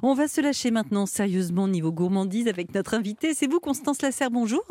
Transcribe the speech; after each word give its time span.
On 0.00 0.14
va 0.14 0.28
se 0.28 0.40
lâcher 0.40 0.70
maintenant 0.70 1.06
sérieusement 1.06 1.66
niveau 1.66 1.90
gourmandise 1.90 2.46
avec 2.46 2.72
notre 2.72 2.94
invité. 2.94 3.34
C'est 3.34 3.48
vous, 3.48 3.58
Constance 3.58 4.00
Lasserre, 4.00 4.30
bonjour. 4.30 4.62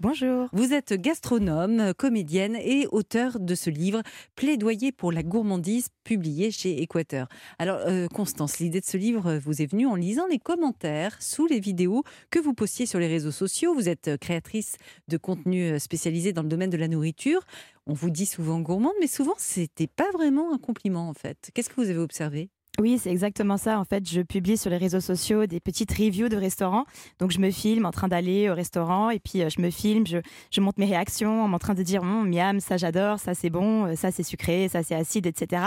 Bonjour. 0.00 0.48
Vous 0.54 0.72
êtes 0.72 0.94
gastronome, 0.94 1.92
comédienne 1.98 2.56
et 2.56 2.86
auteur 2.90 3.38
de 3.40 3.54
ce 3.54 3.68
livre 3.68 4.02
Plaidoyer 4.36 4.90
pour 4.90 5.12
la 5.12 5.22
gourmandise, 5.22 5.88
publié 6.02 6.50
chez 6.50 6.80
Équateur. 6.80 7.28
Alors, 7.58 7.80
euh, 7.86 8.08
Constance, 8.08 8.58
l'idée 8.58 8.80
de 8.80 8.86
ce 8.86 8.96
livre 8.96 9.36
vous 9.36 9.60
est 9.60 9.70
venue 9.70 9.86
en 9.86 9.96
lisant 9.96 10.26
les 10.26 10.38
commentaires 10.38 11.20
sous 11.20 11.46
les 11.46 11.60
vidéos 11.60 12.02
que 12.30 12.38
vous 12.38 12.54
postiez 12.54 12.86
sur 12.86 12.98
les 12.98 13.08
réseaux 13.08 13.32
sociaux. 13.32 13.74
Vous 13.74 13.90
êtes 13.90 14.16
créatrice 14.18 14.76
de 15.08 15.18
contenu 15.18 15.78
spécialisé 15.78 16.32
dans 16.32 16.42
le 16.42 16.48
domaine 16.48 16.70
de 16.70 16.78
la 16.78 16.88
nourriture. 16.88 17.42
On 17.86 17.92
vous 17.92 18.08
dit 18.08 18.26
souvent 18.26 18.60
gourmande, 18.60 18.94
mais 18.98 19.08
souvent, 19.08 19.34
c'était 19.36 19.88
pas 19.88 20.10
vraiment 20.12 20.54
un 20.54 20.58
compliment 20.58 21.10
en 21.10 21.14
fait. 21.14 21.50
Qu'est-ce 21.52 21.68
que 21.68 21.74
vous 21.74 21.90
avez 21.90 21.98
observé? 21.98 22.48
Oui, 22.78 22.98
c'est 22.98 23.10
exactement 23.10 23.56
ça. 23.56 23.78
En 23.78 23.84
fait, 23.84 24.08
je 24.08 24.22
publie 24.22 24.56
sur 24.56 24.70
les 24.70 24.76
réseaux 24.76 25.00
sociaux 25.00 25.46
des 25.46 25.60
petites 25.60 25.90
reviews 25.92 26.28
de 26.28 26.36
restaurants. 26.36 26.84
Donc, 27.18 27.30
je 27.30 27.38
me 27.38 27.50
filme 27.50 27.84
en 27.84 27.90
train 27.90 28.08
d'aller 28.08 28.48
au 28.48 28.54
restaurant 28.54 29.10
et 29.10 29.18
puis 29.18 29.42
euh, 29.42 29.48
je 29.50 29.60
me 29.60 29.70
filme, 29.70 30.06
je, 30.06 30.18
je 30.50 30.60
monte 30.60 30.78
mes 30.78 30.86
réactions 30.86 31.44
en 31.44 31.58
train 31.58 31.74
de 31.74 31.82
dire 31.82 32.02
hum, 32.02 32.30
miam, 32.30 32.60
ça 32.60 32.76
j'adore, 32.76 33.18
ça 33.18 33.34
c'est 33.34 33.50
bon, 33.50 33.86
euh, 33.86 33.96
ça 33.96 34.10
c'est 34.10 34.22
sucré, 34.22 34.68
ça 34.68 34.82
c'est 34.82 34.94
acide, 34.94 35.26
etc. 35.26 35.62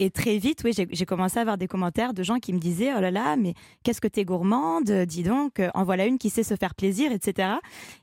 Et 0.00 0.10
très 0.10 0.38
vite, 0.38 0.62
oui, 0.64 0.72
j'ai 0.74 1.06
commencé 1.06 1.38
à 1.38 1.42
avoir 1.42 1.58
des 1.58 1.68
commentaires 1.68 2.14
de 2.14 2.22
gens 2.22 2.38
qui 2.38 2.52
me 2.52 2.58
disaient 2.58 2.92
oh 2.96 3.00
là 3.00 3.10
là, 3.10 3.36
mais 3.36 3.54
qu'est-ce 3.84 4.00
que 4.00 4.08
t'es 4.08 4.24
gourmande 4.24 4.90
Dis 4.90 5.22
donc, 5.22 5.60
euh, 5.60 5.68
en 5.74 5.84
voilà 5.84 6.06
une 6.06 6.18
qui 6.18 6.30
sait 6.30 6.42
se 6.42 6.56
faire 6.56 6.74
plaisir, 6.74 7.12
etc. 7.12 7.50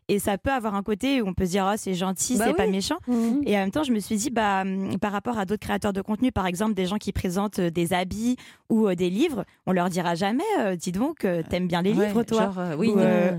Et 0.07 0.19
ça 0.19 0.37
peut 0.37 0.51
avoir 0.51 0.75
un 0.75 0.83
côté 0.83 1.21
où 1.21 1.27
on 1.27 1.33
peut 1.33 1.45
se 1.45 1.51
dire 1.51 1.67
oh, 1.71 1.75
c'est 1.77 1.95
gentil, 1.95 2.37
bah 2.37 2.45
c'est 2.47 2.53
pas 2.53 2.67
méchant. 2.67 2.97
Mmh. 3.07 3.41
Et 3.45 3.55
en 3.55 3.61
même 3.61 3.71
temps, 3.71 3.83
je 3.83 3.91
me 3.91 3.99
suis 3.99 4.17
dit 4.17 4.29
bah 4.29 4.61
hum, 4.61 4.99
par 4.99 5.11
rapport 5.11 5.37
à 5.37 5.45
d'autres 5.45 5.65
créateurs 5.65 5.93
de 5.93 6.01
contenu, 6.01 6.31
par 6.31 6.45
exemple 6.47 6.73
des 6.73 6.85
gens 6.85 6.97
qui 6.97 7.11
présentent 7.11 7.59
des 7.59 7.93
habits 7.93 8.37
ou 8.69 8.87
euh, 8.87 8.95
des 8.95 9.09
livres, 9.09 9.45
on 9.65 9.71
leur 9.71 9.89
dira 9.89 10.15
jamais, 10.15 10.43
euh, 10.59 10.75
dis 10.75 10.91
donc, 10.91 11.25
euh, 11.25 11.43
t'aimes 11.47 11.67
bien 11.67 11.81
les 11.81 11.93
livres, 11.93 12.23
toi. 12.23 12.51
Genre, 12.55 12.77
oui, 12.77 12.93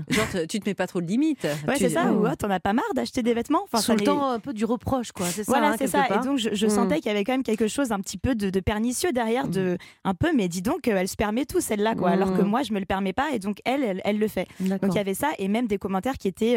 genre, 0.09 0.47
tu 0.47 0.59
te 0.59 0.69
mets 0.69 0.73
pas 0.73 0.87
trop 0.87 1.01
de 1.01 1.07
limites. 1.07 1.47
Ouais, 1.67 1.75
c'est 1.77 1.89
ça, 1.89 2.11
ou 2.11 2.25
oh, 2.25 2.35
t'en 2.37 2.49
as 2.49 2.59
pas 2.59 2.73
marre 2.73 2.93
d'acheter 2.95 3.23
des 3.23 3.33
vêtements? 3.33 3.63
Enfin, 3.63 3.79
Sous 3.79 3.93
le 3.93 4.01
temps 4.01 4.29
un 4.29 4.39
peu 4.39 4.53
du 4.53 4.65
reproche, 4.65 5.11
quoi. 5.11 5.25
C'est 5.27 5.43
ça. 5.43 5.51
Voilà, 5.51 5.71
hein, 5.71 5.75
c'est 5.77 5.87
ça. 5.87 6.05
Et 6.07 6.25
donc, 6.25 6.37
je, 6.37 6.65
mm. 6.65 6.69
sentais 6.69 6.95
qu'il 6.97 7.07
y 7.07 7.09
avait 7.09 7.23
quand 7.23 7.33
même 7.33 7.43
quelque 7.43 7.67
chose 7.67 7.91
un 7.91 7.99
petit 7.99 8.17
peu 8.17 8.35
de, 8.35 8.59
pernicieux 8.59 9.11
derrière, 9.11 9.47
de 9.47 9.73
mm. 9.73 9.77
un 10.05 10.13
peu, 10.13 10.33
mais 10.33 10.47
dis 10.47 10.61
donc, 10.61 10.87
elle 10.87 11.07
se 11.07 11.15
permet 11.15 11.45
tout, 11.45 11.61
celle-là, 11.61 11.95
quoi. 11.95 12.09
Alors 12.09 12.35
que 12.35 12.41
moi, 12.41 12.63
je 12.63 12.73
me 12.73 12.79
le 12.79 12.85
permets 12.85 13.13
pas, 13.13 13.31
et 13.33 13.39
donc 13.39 13.59
elle, 13.65 14.01
elle, 14.03 14.19
le 14.19 14.27
fait. 14.27 14.47
Donc 14.59 14.79
il 14.89 14.95
y 14.95 14.99
avait 14.99 15.13
ça, 15.13 15.29
et 15.37 15.47
même 15.47 15.67
des 15.67 15.77
commentaires 15.77 16.17
qui 16.17 16.27
étaient 16.27 16.56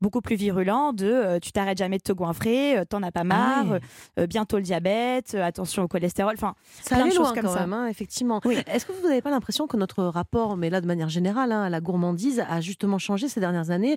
beaucoup 0.00 0.20
plus 0.20 0.36
virulent 0.36 0.92
de 0.92 1.06
euh, 1.06 1.38
tu 1.40 1.52
t'arrêtes 1.52 1.78
jamais 1.78 1.98
de 1.98 2.02
te 2.02 2.12
goinfrer, 2.12 2.78
euh, 2.78 2.84
t'en 2.84 3.02
as 3.02 3.10
pas 3.10 3.20
ah 3.20 3.24
marre, 3.24 3.78
euh, 4.18 4.26
bientôt 4.26 4.56
le 4.56 4.62
diabète, 4.62 5.34
attention 5.34 5.82
au 5.82 5.88
cholestérol, 5.88 6.34
enfin 6.36 6.54
ça 6.82 6.96
plein 6.96 7.06
de 7.06 7.12
choses 7.12 7.32
comme 7.32 7.48
ça. 7.48 7.60
Même, 7.60 7.72
hein, 7.72 7.86
effectivement. 7.88 8.40
Est-ce 8.42 8.86
que 8.86 8.92
vous 8.92 9.08
n'avez 9.08 9.22
pas 9.22 9.30
l'impression 9.30 9.66
que 9.66 9.76
notre 9.76 10.04
rapport, 10.04 10.56
mais 10.56 10.70
là 10.70 10.80
de 10.80 10.86
manière 10.86 11.08
générale, 11.08 11.52
hein, 11.52 11.62
à 11.62 11.70
la 11.70 11.80
gourmandise 11.80 12.44
a 12.48 12.60
justement 12.60 12.98
changé 12.98 13.28
ces 13.28 13.40
dernières 13.40 13.70
années? 13.70 13.96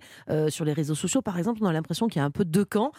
Sur 0.49 0.65
les 0.65 0.73
réseaux 0.73 0.95
sociaux, 0.95 1.21
par 1.21 1.37
exemple, 1.37 1.59
on 1.61 1.65
a 1.65 1.73
l'impression 1.73 2.07
qu'il 2.07 2.19
y 2.19 2.23
a 2.23 2.25
un 2.25 2.31
peu 2.31 2.45
deux 2.45 2.65
camps. 2.65 2.91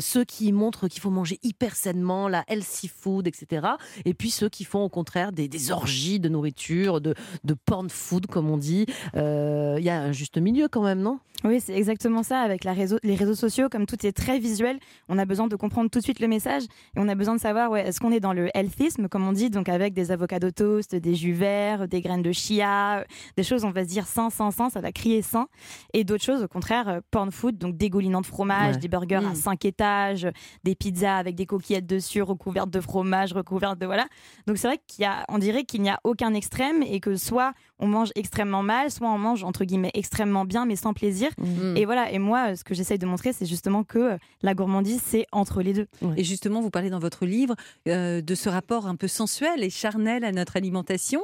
ceux 0.00 0.24
qui 0.24 0.52
montrent 0.52 0.88
qu'il 0.88 1.00
faut 1.00 1.10
manger 1.10 1.38
hyper 1.42 1.76
sainement, 1.76 2.28
la 2.28 2.44
healthy 2.48 2.88
food, 2.88 3.26
etc. 3.26 3.68
Et 4.04 4.14
puis 4.14 4.30
ceux 4.30 4.48
qui 4.48 4.64
font 4.64 4.82
au 4.82 4.88
contraire 4.88 5.32
des, 5.32 5.70
orgies 5.70 6.20
de 6.20 6.28
nourriture, 6.28 7.00
de, 7.00 7.14
de 7.44 7.54
porn 7.54 7.88
food, 7.88 8.26
comme 8.26 8.50
on 8.50 8.58
dit. 8.58 8.86
Il 9.14 9.82
y 9.82 9.90
a 9.90 10.02
un 10.02 10.12
juste 10.12 10.38
milieu 10.38 10.68
quand 10.68 10.82
même, 10.82 11.00
non? 11.00 11.18
Oui, 11.44 11.60
c'est 11.60 11.74
exactement 11.74 12.22
ça 12.22 12.49
avec 12.50 12.64
les 12.64 13.14
réseaux 13.14 13.34
sociaux, 13.34 13.68
comme 13.68 13.86
tout 13.86 14.06
est 14.06 14.12
très 14.12 14.38
visuel, 14.38 14.78
on 15.08 15.18
a 15.18 15.24
besoin 15.24 15.46
de 15.46 15.56
comprendre 15.56 15.90
tout 15.90 15.98
de 15.98 16.04
suite 16.04 16.20
le 16.20 16.28
message 16.28 16.64
et 16.64 16.98
on 16.98 17.08
a 17.08 17.14
besoin 17.14 17.34
de 17.34 17.40
savoir 17.40 17.70
ouais, 17.70 17.86
est-ce 17.88 18.00
qu'on 18.00 18.12
est 18.12 18.20
dans 18.20 18.32
le 18.32 18.48
healthisme, 18.54 19.08
comme 19.08 19.26
on 19.26 19.32
dit, 19.32 19.50
donc 19.50 19.68
avec 19.68 19.94
des 19.94 20.10
avocados 20.10 20.50
toast, 20.50 20.94
des 20.94 21.14
jus 21.14 21.32
verts, 21.32 21.88
des 21.88 22.00
graines 22.00 22.22
de 22.22 22.32
chia, 22.32 23.04
des 23.36 23.42
choses, 23.42 23.64
on 23.64 23.70
va 23.70 23.84
se 23.84 23.88
dire 23.88 24.06
sain, 24.06 24.30
sain, 24.30 24.50
sain, 24.50 24.70
ça 24.70 24.80
va 24.80 24.92
crier 24.92 25.22
sain, 25.22 25.46
et 25.92 26.04
d'autres 26.04 26.24
choses, 26.24 26.42
au 26.42 26.48
contraire, 26.48 26.88
euh, 26.88 27.00
porn 27.10 27.30
food, 27.30 27.58
donc 27.58 27.76
dégoulinant 27.76 28.20
de 28.20 28.26
fromage, 28.26 28.78
des 28.78 28.88
burgers 28.88 29.26
à 29.30 29.34
5 29.34 29.64
mm. 29.64 29.68
étages, 29.68 30.28
des 30.64 30.74
pizzas 30.74 31.16
avec 31.16 31.34
des 31.34 31.46
coquillettes 31.46 31.86
dessus, 31.86 32.22
recouvertes 32.22 32.70
de 32.70 32.80
fromage, 32.80 33.32
recouvertes 33.32 33.78
de 33.78 33.86
voilà. 33.86 34.06
Donc 34.46 34.58
c'est 34.58 34.68
vrai 34.68 34.78
qu'il 34.86 35.02
y 35.02 35.06
a, 35.06 35.24
on 35.28 35.38
dirait 35.38 35.64
qu'il 35.64 35.82
n'y 35.82 35.90
a 35.90 36.00
aucun 36.04 36.34
extrême 36.34 36.82
et 36.82 37.00
que 37.00 37.16
soit 37.16 37.52
on 37.80 37.88
mange 37.88 38.10
extrêmement 38.14 38.62
mal, 38.62 38.90
soit 38.90 39.08
on 39.08 39.18
mange 39.18 39.44
entre 39.44 39.64
guillemets 39.64 39.90
extrêmement 39.94 40.44
bien 40.44 40.66
mais 40.66 40.76
sans 40.76 40.94
plaisir. 40.94 41.30
Mm. 41.38 41.76
Et 41.76 41.84
voilà, 41.84 42.12
et 42.12 42.18
moi 42.18 42.56
ce 42.56 42.64
que 42.64 42.74
j'essaye 42.74 42.98
de 42.98 43.06
montrer, 43.06 43.32
c'est 43.32 43.46
justement 43.46 43.84
que 43.84 43.98
euh, 43.98 44.16
la 44.42 44.54
gourmandise, 44.54 45.02
c'est 45.04 45.26
entre 45.32 45.62
les 45.62 45.72
deux. 45.72 45.86
Et 46.16 46.24
justement, 46.24 46.60
vous 46.60 46.70
parlez 46.70 46.90
dans 46.90 46.98
votre 46.98 47.26
livre 47.26 47.54
euh, 47.88 48.20
de 48.20 48.34
ce 48.34 48.48
rapport 48.48 48.86
un 48.86 48.96
peu 48.96 49.08
sensuel 49.08 49.62
et 49.62 49.70
charnel 49.70 50.24
à 50.24 50.32
notre 50.32 50.56
alimentation. 50.56 51.22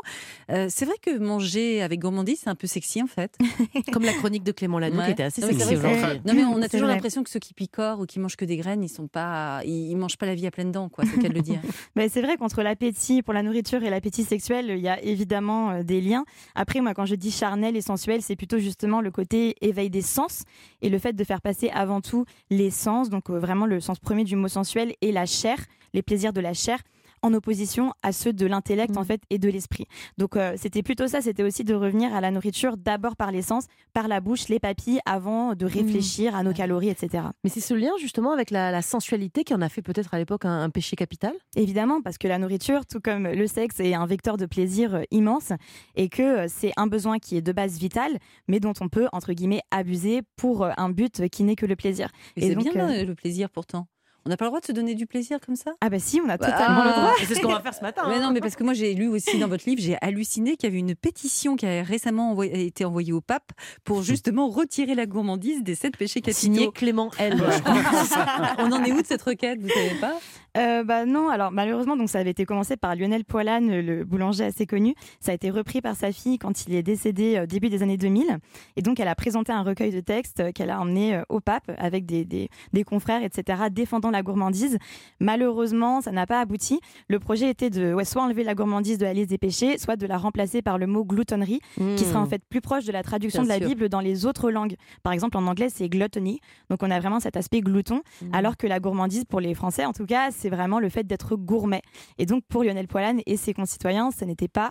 Euh, 0.51 0.67
c'est 0.71 0.85
vrai 0.85 0.97
que 1.01 1.17
manger 1.19 1.83
avec 1.83 2.01
gourmandise, 2.01 2.41
c'est 2.45 2.51
un 2.51 2.55
peu 2.55 2.67
sexy 2.67 3.03
en 3.03 3.07
fait. 3.07 3.37
Comme 3.93 4.05
la 4.05 4.13
chronique 4.13 4.45
de 4.45 4.53
Clément 4.53 4.79
Lanoux 4.79 5.03
qui 5.03 5.11
était 5.11 5.23
assez 5.23 5.43
sexy 5.43 5.77
Non 6.25 6.35
mais 6.35 6.45
on 6.45 6.61
a 6.63 6.69
toujours 6.69 6.89
l'impression 6.89 7.23
que 7.23 7.31
ceux 7.31 7.41
qui 7.41 7.55
picorent 7.55 8.01
ou 8.01 8.07
qui 8.07 8.19
mangent 8.19 8.37
que 8.37 8.45
des 8.45 8.57
graines, 8.57 8.83
ils 8.83 8.89
sont 8.89 9.09
pas, 9.09 9.63
ils, 9.65 9.97
mangent 9.97 10.19
pas 10.19 10.27
la 10.27 10.35
vie 10.35 10.47
à 10.47 10.51
pleines 10.51 10.73
dents, 10.73 10.89
quoi. 10.89 11.05
C'est 11.05 11.21
qu'elle 11.21 11.33
le 11.33 11.41
dire. 11.41 11.61
mais 11.97 12.09
c'est 12.09 12.23
vrai 12.23 12.37
qu'entre 12.37 12.63
l'appétit 12.63 13.23
pour 13.23 13.35
la 13.35 13.43
nourriture 13.43 13.83
et 13.83 13.91
l'appétit 13.91 14.25
sexuel, 14.25 14.67
il 14.69 14.79
y 14.79 14.89
a 14.89 15.03
évidemment 15.03 15.83
des 15.83 16.01
liens. 16.01 16.25
Après, 16.55 16.81
moi, 16.81 16.95
quand 16.95 17.07
je 17.07 17.15
dis 17.15 17.31
charnel 17.31 17.77
et 17.77 17.81
sensuel, 17.81 18.23
c'est 18.23 18.37
plutôt 18.37 18.59
justement 18.59 19.01
le 19.01 19.11
côté 19.11 19.57
éveil 19.61 19.91
des 19.91 20.03
sens 20.03 20.45
et 20.83 20.89
le 20.89 20.99
fait 20.99 21.13
de 21.13 21.25
faire 21.25 21.41
passer 21.41 21.71
avant 21.71 22.01
tout 22.01 22.25
les 22.51 22.71
sens, 22.71 23.11
donc 23.11 23.31
euh, 23.31 23.39
vraiment 23.39 23.67
le 23.67 23.81
sens 23.81 23.99
premier 23.99 24.25
du 24.25 24.37
mot 24.37 24.49
sensuel, 24.49 24.95
et 25.01 25.13
la 25.13 25.27
chair, 25.27 25.59
les 25.95 26.03
plaisirs 26.03 26.33
de 26.33 26.41
la 26.41 26.55
chair 26.55 26.79
en 27.23 27.33
opposition 27.35 27.93
à 28.03 28.13
ceux 28.13 28.33
de 28.33 28.47
l'intellect 28.47 28.97
en 28.97 29.03
mm. 29.03 29.07
fait 29.07 29.21
et 29.31 29.39
de 29.39 29.49
l'esprit. 29.49 29.87
Donc 30.19 30.37
euh, 30.37 30.55
c'était 30.57 30.83
plutôt 30.83 31.07
ça, 31.07 31.21
c'était 31.21 31.43
aussi 31.43 31.65
de 31.65 31.75
revenir 31.75 32.15
à 32.15 32.21
la 32.21 32.31
nourriture 32.31 32.77
d'abord 32.77 33.17
par 33.17 33.33
les 33.33 33.43
sens, 33.43 33.67
par 33.93 34.09
la 34.09 34.21
bouche, 34.21 34.49
les 34.49 34.61
papilles, 34.61 35.01
avant 35.07 35.55
de 35.55 35.65
mm. 35.65 35.69
réfléchir 35.69 36.37
à 36.37 36.43
nos 36.43 36.53
calories, 36.53 36.89
etc. 36.89 37.25
Mais 37.45 37.51
c'est 37.51 37.61
ce 37.61 37.75
lien 37.75 37.93
justement 38.01 38.33
avec 38.33 38.51
la, 38.51 38.83
sensualité 38.83 39.43
qui 39.43 39.55
en 39.55 39.63
a 39.63 39.69
fait 39.69 39.83
peut-être 39.83 40.13
à 40.13 40.19
l'époque 40.19 40.45
un, 40.45 40.69
péché 40.71 40.97
capital? 40.97 41.33
Évidemment, 41.57 42.03
parce 42.03 42.19
que 42.19 42.29
la 42.29 42.39
nourriture, 42.39 42.85
tout 42.87 43.01
comme 43.01 43.27
le 43.27 43.47
sexe, 43.47 43.81
est 43.81 43.95
un 43.95 44.07
vecteur 44.07 44.37
de 44.37 44.47
plaisir 44.47 44.95
euh, 44.95 45.03
immense 45.11 45.53
et 45.95 46.09
que 46.09 46.23
euh, 46.23 46.47
c'est 46.49 46.73
un 46.77 46.87
besoin 46.87 47.19
qui 47.19 47.37
est 47.37 47.43
de 47.43 47.53
base 47.53 47.79
vital, 47.79 48.19
mais 48.49 48.61
dont 48.61 48.75
on 48.81 48.89
peut, 48.89 49.09
entre 49.13 49.33
guillemets, 49.33 49.63
abuser 49.71 50.23
pour 50.37 50.65
un 50.65 50.91
but 50.91 51.29
qui 51.29 51.43
n'est 51.45 51.57
que 51.57 51.67
le 51.67 51.77
plaisir. 51.77 52.11
Et, 52.37 52.49
c'est 52.49 52.55
bien 52.55 53.05
le 53.05 53.15
plaisir 53.15 53.51
pourtant. 53.51 53.87
On 54.27 54.29
n'a 54.29 54.37
pas 54.37 54.47
le 54.47 54.49
droit 54.49 54.61
de 54.61 54.67
se 54.67 54.73
donner 54.73 54.97
du 54.97 55.07
plaisir 55.07 55.39
comme 55.41 55.55
ça? 55.55 55.71
Ah 55.81 55.89
bah 55.89 56.01
si, 56.01 56.21
on 56.21 56.29
a 56.29 56.37
bah, 56.37 56.51
totalement 56.51 56.83
le 56.83 56.91
droit. 56.91 57.13
C'est 57.25 57.37
ce 57.37 57.41
qu'on 57.41 57.53
va 57.53 57.61
faire 57.61 57.75
ce 57.75 57.83
matin. 57.83 58.03
Mais 58.09 58.19
non, 58.19 58.27
hein. 58.27 58.31
mais 58.33 58.41
parce 58.41 58.57
que 58.57 58.65
moi 58.65 58.75
j'ai 58.75 58.93
lu 58.93 59.07
aussi 59.07 59.39
dans 59.39 59.47
votre 59.47 59.69
livre, 59.69 59.81
j'ai 59.81 59.97
halluciné 60.01 60.57
qu'il 60.57 60.69
y 60.69 60.73
avait 60.73 60.81
une 60.81 60.97
pétition 60.97 61.55
qui 61.55 61.65
a 61.65 61.85
récemment 61.85 62.43
été 62.43 62.85
envoyée 62.85 63.13
au 63.13 63.21
pape 63.21 63.53
pour 63.85 64.03
justement 64.03 64.49
retirer 64.49 64.97
la 64.97 65.07
gourmandise 65.07 65.63
des 65.63 65.77
sept 65.77 65.97
péchés 65.97 66.23
capitaux. 66.23 66.41
Signé 66.41 66.73
Clément 66.73 67.13
L. 67.21 67.41
on 68.59 68.73
en 68.73 68.83
est 68.83 68.91
où 68.91 69.01
de 69.01 69.07
cette 69.07 69.23
requête? 69.23 69.61
Vous 69.61 69.69
savez 69.69 69.95
pas? 70.01 70.19
Euh, 70.57 70.85
bah 70.85 71.05
non, 71.07 71.29
alors 71.29 71.51
malheureusement, 71.51 71.97
donc 71.97 72.09
ça 72.09 72.19
avait 72.19 72.31
été 72.31 72.47
commencé 72.47 72.77
par 72.77 72.95
Lionel 72.97 73.25
Poilane, 73.25 73.81
le 73.81 74.05
boulanger 74.05 74.45
assez 74.45 74.67
connu. 74.67 74.95
Ça 75.21 75.33
a 75.33 75.35
été 75.35 75.51
repris 75.51 75.81
par 75.81 75.97
sa 75.97 76.13
fille 76.13 76.39
quand 76.39 76.67
il 76.67 76.75
est 76.75 76.83
décédé 76.83 77.37
euh, 77.37 77.47
début 77.47 77.69
des 77.69 77.83
années 77.83 77.97
2000. 77.97 78.39
Et 78.77 78.83
donc, 78.83 79.01
elle 79.01 79.09
a 79.09 79.15
présenté 79.15 79.53
un 79.53 79.63
recueil 79.63 79.93
de 79.93 80.01
textes 80.01 80.41
euh, 80.41 80.53
qu'elle 80.53 80.71
a 80.71 80.81
emmené 80.81 81.21
au 81.29 81.41
pape 81.41 81.71
avec 81.79 82.07
des, 82.07 82.25
des, 82.25 82.49
des, 82.73 82.85
confrères, 82.85 83.23
etc., 83.23 83.65
défendant 83.71 84.11
la 84.11 84.23
gourmandise. 84.23 84.79
Malheureusement, 85.21 86.01
ça 86.01 86.13
n'a 86.13 86.27
pas 86.27 86.41
abouti. 86.41 86.81
Le 87.09 87.19
projet 87.19 87.51
était 87.51 87.71
de 87.71 87.93
ouais, 87.93 88.05
soit 88.05 88.23
enlever 88.23 88.45
la 88.45 88.55
gourmandise 88.55 88.99
de 88.99 89.05
la 89.05 89.13
liste 89.13 89.31
des 89.31 89.39
péchés, 89.39 89.79
soit 89.79 89.97
de 89.97 90.07
la 90.07 90.19
remplacer 90.19 90.63
par 90.63 90.79
le 90.79 90.87
mot 90.87 91.05
gloutonnerie, 91.05 91.61
qui 91.97 92.05
sera 92.05 92.21
en 92.21 92.25
hmm. 92.25 92.29
fait 92.29 92.43
plus 92.49 92.61
proche 92.61 92.85
de 92.85 92.93
la 92.93 93.03
traduction 93.03 93.43
de 93.43 93.49
la 93.49 93.59
Bible 93.59 93.89
dans 93.89 94.01
les 94.01 94.27
autres 94.27 94.51
langues. 94.51 94.77
Par 95.03 95.13
exemple, 95.13 95.37
en 95.37 95.47
anglais, 95.47 95.69
c'est 95.69 95.89
gluttony. 95.89 96.41
Donc, 96.71 96.83
on 96.83 96.91
a 96.91 96.99
vraiment 96.99 97.21
cet 97.21 97.37
aspect 97.37 97.61
glouton, 97.61 98.03
hmm. 98.23 98.35
alors 98.35 98.57
que 98.57 98.67
la 98.67 98.81
gourmandise, 98.81 99.25
pour 99.25 99.41
les 99.41 99.55
Français 99.55 99.85
en 99.85 99.93
tout 99.93 100.07
cas, 100.07 100.31
c'est 100.31 100.46
c'est 100.47 100.51
vraiment 100.51 100.79
le 100.79 100.89
fait 100.89 101.03
d'être 101.03 101.35
gourmet. 101.35 101.83
Et 102.19 102.27
donc 102.27 102.45
pour 102.49 102.63
Lionel 102.63 102.87
Poilane 102.87 103.21
et 103.27 103.37
ses 103.37 103.53
concitoyens, 103.53 104.13
ce 104.13 104.25
n'était 104.25 104.47
pas 104.47 104.71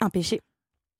un 0.00 0.10
péché. 0.10 0.40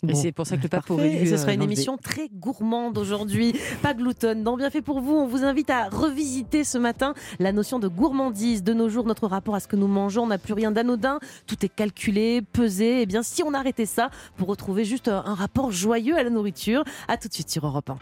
Et 0.06 0.14
c'est 0.14 0.30
pour 0.30 0.46
ça 0.46 0.56
que 0.56 0.62
le 0.62 0.68
pape 0.68 0.88
aurait 0.88 1.26
Ce 1.26 1.36
sera 1.36 1.52
une 1.52 1.62
émission 1.62 1.96
très 1.96 2.28
gourmande 2.28 2.96
aujourd'hui, 2.96 3.56
pas 3.82 3.94
gloutonne. 3.94 4.44
Dans 4.44 4.56
Bien 4.56 4.70
fait 4.70 4.82
pour 4.82 5.00
vous, 5.00 5.14
on 5.14 5.26
vous 5.26 5.42
invite 5.42 5.70
à 5.70 5.88
revisiter 5.88 6.62
ce 6.62 6.78
matin 6.78 7.14
la 7.40 7.50
notion 7.50 7.80
de 7.80 7.88
gourmandise. 7.88 8.62
De 8.62 8.72
nos 8.72 8.88
jours, 8.88 9.04
notre 9.04 9.26
rapport 9.26 9.56
à 9.56 9.60
ce 9.60 9.66
que 9.66 9.74
nous 9.74 9.88
mangeons 9.88 10.28
n'a 10.28 10.38
plus 10.38 10.52
rien 10.52 10.70
d'anodin. 10.70 11.18
Tout 11.48 11.56
est 11.64 11.68
calculé, 11.68 12.40
pesé. 12.40 12.98
Et 12.98 13.02
eh 13.02 13.06
bien, 13.06 13.24
si 13.24 13.42
on 13.42 13.52
arrêtait 13.52 13.86
ça 13.86 14.10
pour 14.36 14.46
retrouver 14.46 14.84
juste 14.84 15.08
un 15.08 15.34
rapport 15.34 15.72
joyeux 15.72 16.16
à 16.16 16.22
la 16.22 16.30
nourriture, 16.30 16.84
à 17.08 17.16
tout 17.16 17.26
de 17.26 17.34
suite 17.34 17.50
sur 17.50 17.66
Europe 17.66 17.90
1. 17.90 17.98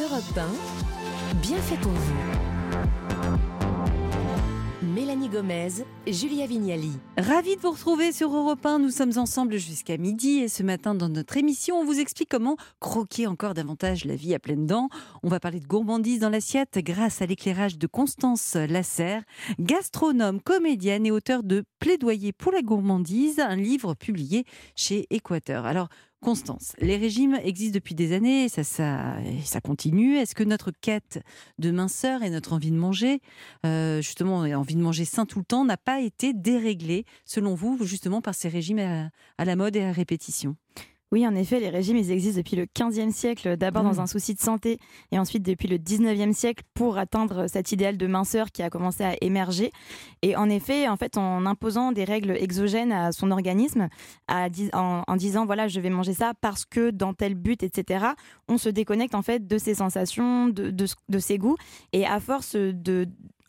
Europe 0.00 0.38
1, 0.38 1.36
bien 1.42 1.58
fait 1.58 1.76
pour 1.76 1.92
vous. 1.92 3.57
Fanny 5.06 5.28
Gomez, 5.28 5.84
Julia 6.08 6.46
Vignali. 6.46 6.90
Ravi 7.16 7.54
de 7.54 7.60
vous 7.60 7.70
retrouver 7.70 8.10
sur 8.10 8.36
Europe 8.36 8.66
1. 8.66 8.80
Nous 8.80 8.90
sommes 8.90 9.12
ensemble 9.16 9.56
jusqu'à 9.56 9.96
midi 9.96 10.40
et 10.40 10.48
ce 10.48 10.64
matin 10.64 10.96
dans 10.96 11.08
notre 11.08 11.36
émission, 11.36 11.76
on 11.76 11.84
vous 11.84 12.00
explique 12.00 12.28
comment 12.28 12.56
croquer 12.80 13.28
encore 13.28 13.54
davantage 13.54 14.04
la 14.04 14.16
vie 14.16 14.34
à 14.34 14.40
pleines 14.40 14.66
dents. 14.66 14.88
On 15.22 15.28
va 15.28 15.38
parler 15.38 15.60
de 15.60 15.68
gourmandise 15.68 16.18
dans 16.18 16.30
l'assiette 16.30 16.78
grâce 16.78 17.22
à 17.22 17.26
l'éclairage 17.26 17.78
de 17.78 17.86
Constance 17.86 18.56
Lasserre, 18.56 19.22
gastronome, 19.60 20.40
comédienne 20.40 21.06
et 21.06 21.12
auteure 21.12 21.44
de 21.44 21.62
Plaidoyer 21.78 22.32
pour 22.32 22.50
la 22.50 22.62
gourmandise, 22.62 23.38
un 23.38 23.54
livre 23.54 23.94
publié 23.94 24.44
chez 24.74 25.06
Équateur. 25.10 25.64
Alors, 25.64 25.88
Constance, 26.20 26.72
les 26.80 26.96
régimes 26.96 27.38
existent 27.44 27.74
depuis 27.74 27.94
des 27.94 28.12
années, 28.12 28.48
ça, 28.48 28.64
ça, 28.64 29.16
ça 29.44 29.60
continue. 29.60 30.16
Est-ce 30.16 30.34
que 30.34 30.42
notre 30.42 30.72
quête 30.72 31.20
de 31.58 31.70
minceur 31.70 32.24
et 32.24 32.30
notre 32.30 32.52
envie 32.52 32.72
de 32.72 32.76
manger, 32.76 33.20
euh, 33.64 34.02
justement, 34.02 34.40
envie 34.40 34.74
de 34.74 34.80
manger 34.80 35.04
sain 35.04 35.26
tout 35.26 35.38
le 35.38 35.44
temps, 35.44 35.64
n'a 35.64 35.76
pas 35.76 36.00
été 36.00 36.32
déréglée, 36.32 37.04
selon 37.24 37.54
vous, 37.54 37.78
justement, 37.84 38.20
par 38.20 38.34
ces 38.34 38.48
régimes 38.48 39.10
à 39.38 39.44
la 39.44 39.56
mode 39.56 39.76
et 39.76 39.84
à 39.84 39.92
répétition? 39.92 40.56
Oui, 41.10 41.26
en 41.26 41.34
effet, 41.34 41.58
les 41.58 41.70
régimes, 41.70 41.96
ils 41.96 42.10
existent 42.10 42.36
depuis 42.38 42.56
le 42.56 42.66
15e 42.66 43.12
siècle, 43.12 43.56
d'abord 43.56 43.82
dans 43.82 43.94
mmh. 43.94 44.00
un 44.00 44.06
souci 44.06 44.34
de 44.34 44.40
santé, 44.40 44.78
et 45.10 45.18
ensuite 45.18 45.42
depuis 45.42 45.66
le 45.66 45.78
19e 45.78 46.34
siècle 46.34 46.64
pour 46.74 46.98
atteindre 46.98 47.46
cet 47.48 47.72
idéal 47.72 47.96
de 47.96 48.06
minceur 48.06 48.52
qui 48.52 48.62
a 48.62 48.68
commencé 48.68 49.04
à 49.04 49.14
émerger. 49.22 49.72
Et 50.20 50.36
en 50.36 50.50
effet, 50.50 50.86
en 50.86 50.96
fait, 50.96 51.16
en 51.16 51.46
imposant 51.46 51.92
des 51.92 52.04
règles 52.04 52.32
exogènes 52.32 52.92
à 52.92 53.12
son 53.12 53.30
organisme, 53.30 53.88
en, 54.28 55.16
disant 55.16 55.46
voilà, 55.46 55.66
je 55.66 55.80
vais 55.80 55.90
manger 55.90 56.12
ça 56.12 56.32
parce 56.40 56.66
que 56.66 56.90
dans 56.90 57.14
tel 57.14 57.34
but, 57.34 57.62
etc., 57.62 58.08
on 58.46 58.58
se 58.58 58.68
déconnecte 58.68 59.14
en 59.14 59.22
fait 59.22 59.46
de 59.46 59.56
ses 59.56 59.74
sensations, 59.74 60.48
de, 60.48 60.70
de 60.70 61.18
ses 61.18 61.38
goûts, 61.38 61.56
et 61.92 62.06
à 62.06 62.20
force 62.20 62.54
de 62.54 63.08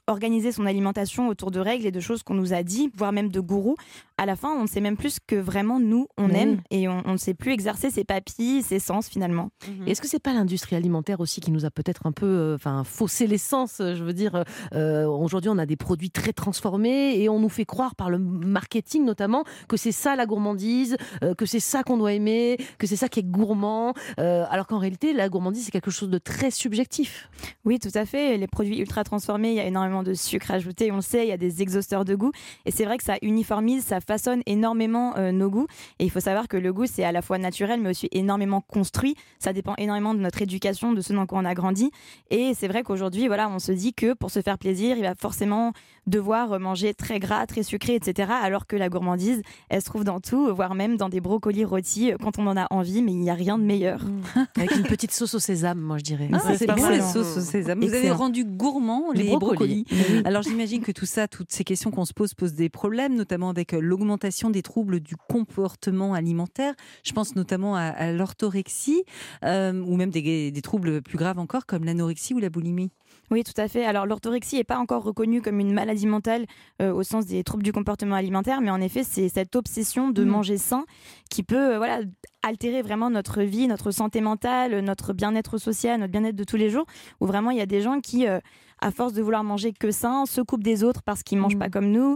organiser 0.09 0.51
son 0.51 0.65
alimentation 0.65 1.27
autour 1.27 1.51
de 1.51 1.59
règles 1.59 1.85
et 1.85 1.91
de 1.91 1.99
choses 1.99 2.23
qu'on 2.23 2.33
nous 2.33 2.53
a 2.53 2.63
dit, 2.63 2.91
voire 2.95 3.11
même 3.11 3.29
de 3.29 3.39
gourous, 3.39 3.75
à 4.19 4.25
la 4.25 4.35
fin, 4.35 4.49
on 4.49 4.63
ne 4.63 4.67
sait 4.67 4.81
même 4.81 4.97
plus 4.97 5.11
ce 5.11 5.19
que 5.25 5.37
vraiment 5.37 5.79
nous, 5.79 6.07
on 6.17 6.29
aime 6.31 6.59
et 6.71 6.89
on 6.89 7.13
ne 7.13 7.17
sait 7.17 7.33
plus 7.33 7.53
exercer 7.53 7.89
ses 7.89 8.03
papilles, 8.03 8.61
ses 8.63 8.79
sens 8.79 9.07
finalement. 9.07 9.49
Mhm. 9.65 9.87
Est-ce 9.87 10.01
que 10.01 10.09
c'est 10.09 10.19
pas 10.19 10.33
l'industrie 10.33 10.75
alimentaire 10.75 11.21
aussi 11.21 11.39
qui 11.39 11.51
nous 11.51 11.63
a 11.63 11.71
peut-être 11.71 12.05
un 12.05 12.11
peu 12.11 12.25
euh, 12.25 12.55
enfin, 12.55 12.83
faussé 12.83 13.27
l'essence 13.27 13.75
Je 13.79 14.03
veux 14.03 14.11
dire, 14.11 14.43
euh, 14.73 15.05
aujourd'hui, 15.07 15.49
on 15.49 15.57
a 15.57 15.65
des 15.65 15.77
produits 15.77 16.11
très 16.11 16.33
transformés 16.33 17.17
et 17.17 17.29
on 17.29 17.39
nous 17.39 17.47
fait 17.47 17.63
croire 17.63 17.95
par 17.95 18.09
le 18.09 18.17
marketing 18.17 19.05
notamment 19.05 19.45
que 19.69 19.77
c'est 19.77 19.93
ça 19.93 20.17
la 20.17 20.25
gourmandise, 20.25 20.97
euh, 21.23 21.33
que 21.33 21.45
c'est 21.45 21.61
ça 21.61 21.83
qu'on 21.83 21.95
doit 21.95 22.11
aimer, 22.11 22.57
que 22.77 22.87
c'est 22.87 22.97
ça 22.97 23.07
qui 23.07 23.21
est 23.21 23.23
gourmand, 23.23 23.93
alors 24.17 24.67
qu'en 24.67 24.79
réalité, 24.79 25.13
la 25.13 25.29
gourmandise, 25.29 25.65
c'est 25.65 25.71
quelque 25.71 25.91
chose 25.91 26.09
de 26.09 26.17
très 26.17 26.51
subjectif. 26.51 27.29
Oui, 27.63 27.79
tout 27.79 27.89
à 27.93 28.05
fait. 28.05 28.37
Les 28.37 28.47
produits 28.47 28.79
ultra 28.79 29.05
transformés, 29.05 29.51
il 29.51 29.55
y 29.55 29.59
a 29.61 29.65
énormément 29.65 29.98
de 30.03 30.13
sucre 30.13 30.51
ajouté, 30.51 30.91
on 30.91 30.97
le 30.97 31.01
sait, 31.01 31.25
il 31.25 31.29
y 31.29 31.33
a 31.33 31.37
des 31.37 31.61
exhausteurs 31.61 32.05
de 32.05 32.15
goût 32.15 32.31
et 32.65 32.71
c'est 32.71 32.85
vrai 32.85 32.97
que 32.97 33.03
ça 33.03 33.15
uniformise, 33.21 33.83
ça 33.83 33.99
façonne 34.01 34.41
énormément 34.45 35.15
euh, 35.17 35.31
nos 35.31 35.49
goûts. 35.49 35.67
Et 35.99 36.05
il 36.05 36.11
faut 36.11 36.19
savoir 36.19 36.47
que 36.47 36.57
le 36.57 36.73
goût, 36.73 36.85
c'est 36.85 37.03
à 37.03 37.11
la 37.11 37.21
fois 37.21 37.37
naturel, 37.37 37.81
mais 37.81 37.89
aussi 37.89 38.07
énormément 38.11 38.61
construit. 38.61 39.15
Ça 39.39 39.53
dépend 39.53 39.75
énormément 39.77 40.13
de 40.13 40.19
notre 40.19 40.41
éducation, 40.41 40.93
de 40.93 41.01
ce 41.01 41.13
dans 41.13 41.25
quoi 41.25 41.39
on 41.39 41.45
a 41.45 41.53
grandi. 41.53 41.91
Et 42.29 42.53
c'est 42.53 42.67
vrai 42.67 42.83
qu'aujourd'hui, 42.83 43.27
voilà, 43.27 43.49
on 43.49 43.59
se 43.59 43.71
dit 43.71 43.93
que 43.93 44.13
pour 44.13 44.31
se 44.31 44.41
faire 44.41 44.57
plaisir, 44.57 44.97
il 44.97 45.03
va 45.03 45.15
forcément 45.15 45.73
devoir 46.09 46.59
manger 46.59 46.93
très 46.93 47.19
gras, 47.19 47.45
très 47.45 47.63
sucré, 47.63 47.95
etc. 47.95 48.31
Alors 48.41 48.67
que 48.67 48.75
la 48.75 48.89
gourmandise, 48.89 49.41
elle 49.69 49.81
se 49.81 49.85
trouve 49.85 50.03
dans 50.03 50.19
tout, 50.19 50.53
voire 50.53 50.75
même 50.75 50.97
dans 50.97 51.09
des 51.09 51.21
brocolis 51.21 51.65
rôtis 51.65 52.11
quand 52.21 52.39
on 52.39 52.47
en 52.47 52.57
a 52.57 52.67
envie, 52.71 53.01
mais 53.01 53.11
il 53.11 53.19
n'y 53.19 53.29
a 53.29 53.35
rien 53.35 53.57
de 53.57 53.63
meilleur. 53.63 54.03
Mmh. 54.03 54.39
Avec 54.57 54.71
une 54.75 54.83
petite 54.83 55.11
sauce 55.11 55.35
au 55.35 55.39
sésame, 55.39 55.79
moi 55.79 55.97
je 55.97 56.03
dirais. 56.03 56.29
Ah, 56.33 56.39
c'est 56.57 56.65
pas 56.65 56.75
la 56.75 57.01
sauce 57.01 57.37
au 57.37 57.41
sésame. 57.41 57.79
Vous 57.81 57.93
avez 57.93 58.11
rendu 58.11 58.43
gourmand 58.43 59.11
les, 59.13 59.37
brocolis. 59.37 59.85
Alors 60.25 60.41
j'imagine 60.41 60.81
que 60.81 60.91
tout 60.91 61.05
ça, 61.05 61.27
toutes 61.27 61.51
ces 61.51 61.63
questions 61.63 61.91
qu'on 61.91 62.05
se 62.05 62.13
pose 62.13 62.33
posent 62.33 62.53
des 62.53 62.69
problèmes, 62.69 63.15
notamment 63.15 63.49
avec 63.49 63.73
euh, 63.73 63.79
l'augmentation 63.79 64.49
des 64.49 64.61
troubles 64.61 64.99
du 64.99 65.15
comportement 65.15 66.13
alimentaire. 66.13 66.73
Je 67.03 67.13
pense 67.13 67.35
notamment 67.35 67.75
à, 67.75 68.11
l'orthorexie 68.11 69.03
euh, 69.43 69.81
ou 69.81 69.95
même 69.95 70.09
des, 70.09 70.51
des 70.51 70.61
troubles 70.61 71.01
plus 71.01 71.17
graves 71.17 71.39
encore 71.39 71.65
comme 71.65 71.83
l'anorexie 71.85 72.33
ou 72.33 72.39
la 72.39 72.49
boulimie. 72.49 72.91
Oui, 73.31 73.43
tout 73.43 73.59
à 73.61 73.67
fait. 73.67 73.85
Alors 73.85 74.05
l'orthorexie 74.05 74.55
n'est 74.55 74.63
pas 74.63 74.79
encore 74.79 75.03
reconnue 75.03 75.41
comme 75.41 75.59
une 75.59 75.71
maladie 75.71 76.07
mentale 76.07 76.45
euh, 76.81 76.91
au 76.91 77.03
sens 77.03 77.27
des 77.27 77.43
troubles 77.43 77.63
du 77.63 77.71
comportement 77.71 78.15
alimentaire, 78.15 78.59
mais 78.61 78.71
en 78.71 78.81
effet, 78.81 79.03
c'est 79.03 79.29
cette 79.29 79.55
obsession 79.55 80.09
de 80.09 80.23
mmh. 80.23 80.27
manger 80.27 80.57
sain 80.57 80.85
qui 81.29 81.43
peut 81.43 81.73
euh, 81.73 81.77
voilà, 81.77 81.99
altérer 82.41 82.81
vraiment 82.81 83.09
notre 83.11 83.43
vie, 83.43 83.67
notre 83.67 83.91
santé 83.91 84.21
mentale, 84.21 84.79
notre 84.79 85.13
bien-être 85.13 85.59
social, 85.59 85.99
notre 85.99 86.11
bien-être 86.11 86.35
de 86.35 86.43
tous 86.43 86.57
les 86.57 86.69
jours, 86.69 86.85
où 87.19 87.27
vraiment 87.27 87.51
il 87.51 87.57
y 87.57 87.61
a 87.61 87.67
des 87.67 87.81
gens 87.81 87.99
qui... 87.99 88.27
Euh, 88.27 88.39
à 88.81 88.91
force 88.91 89.13
de 89.13 89.21
vouloir 89.21 89.43
manger 89.43 89.73
que 89.73 89.91
sain, 89.91 90.25
se 90.25 90.41
coupent 90.41 90.63
des 90.63 90.83
autres 90.83 91.01
parce 91.03 91.23
qu'ils 91.23 91.37
mangent 91.37 91.55
mmh. 91.55 91.59
pas 91.59 91.69
comme 91.69 91.91
nous, 91.91 92.15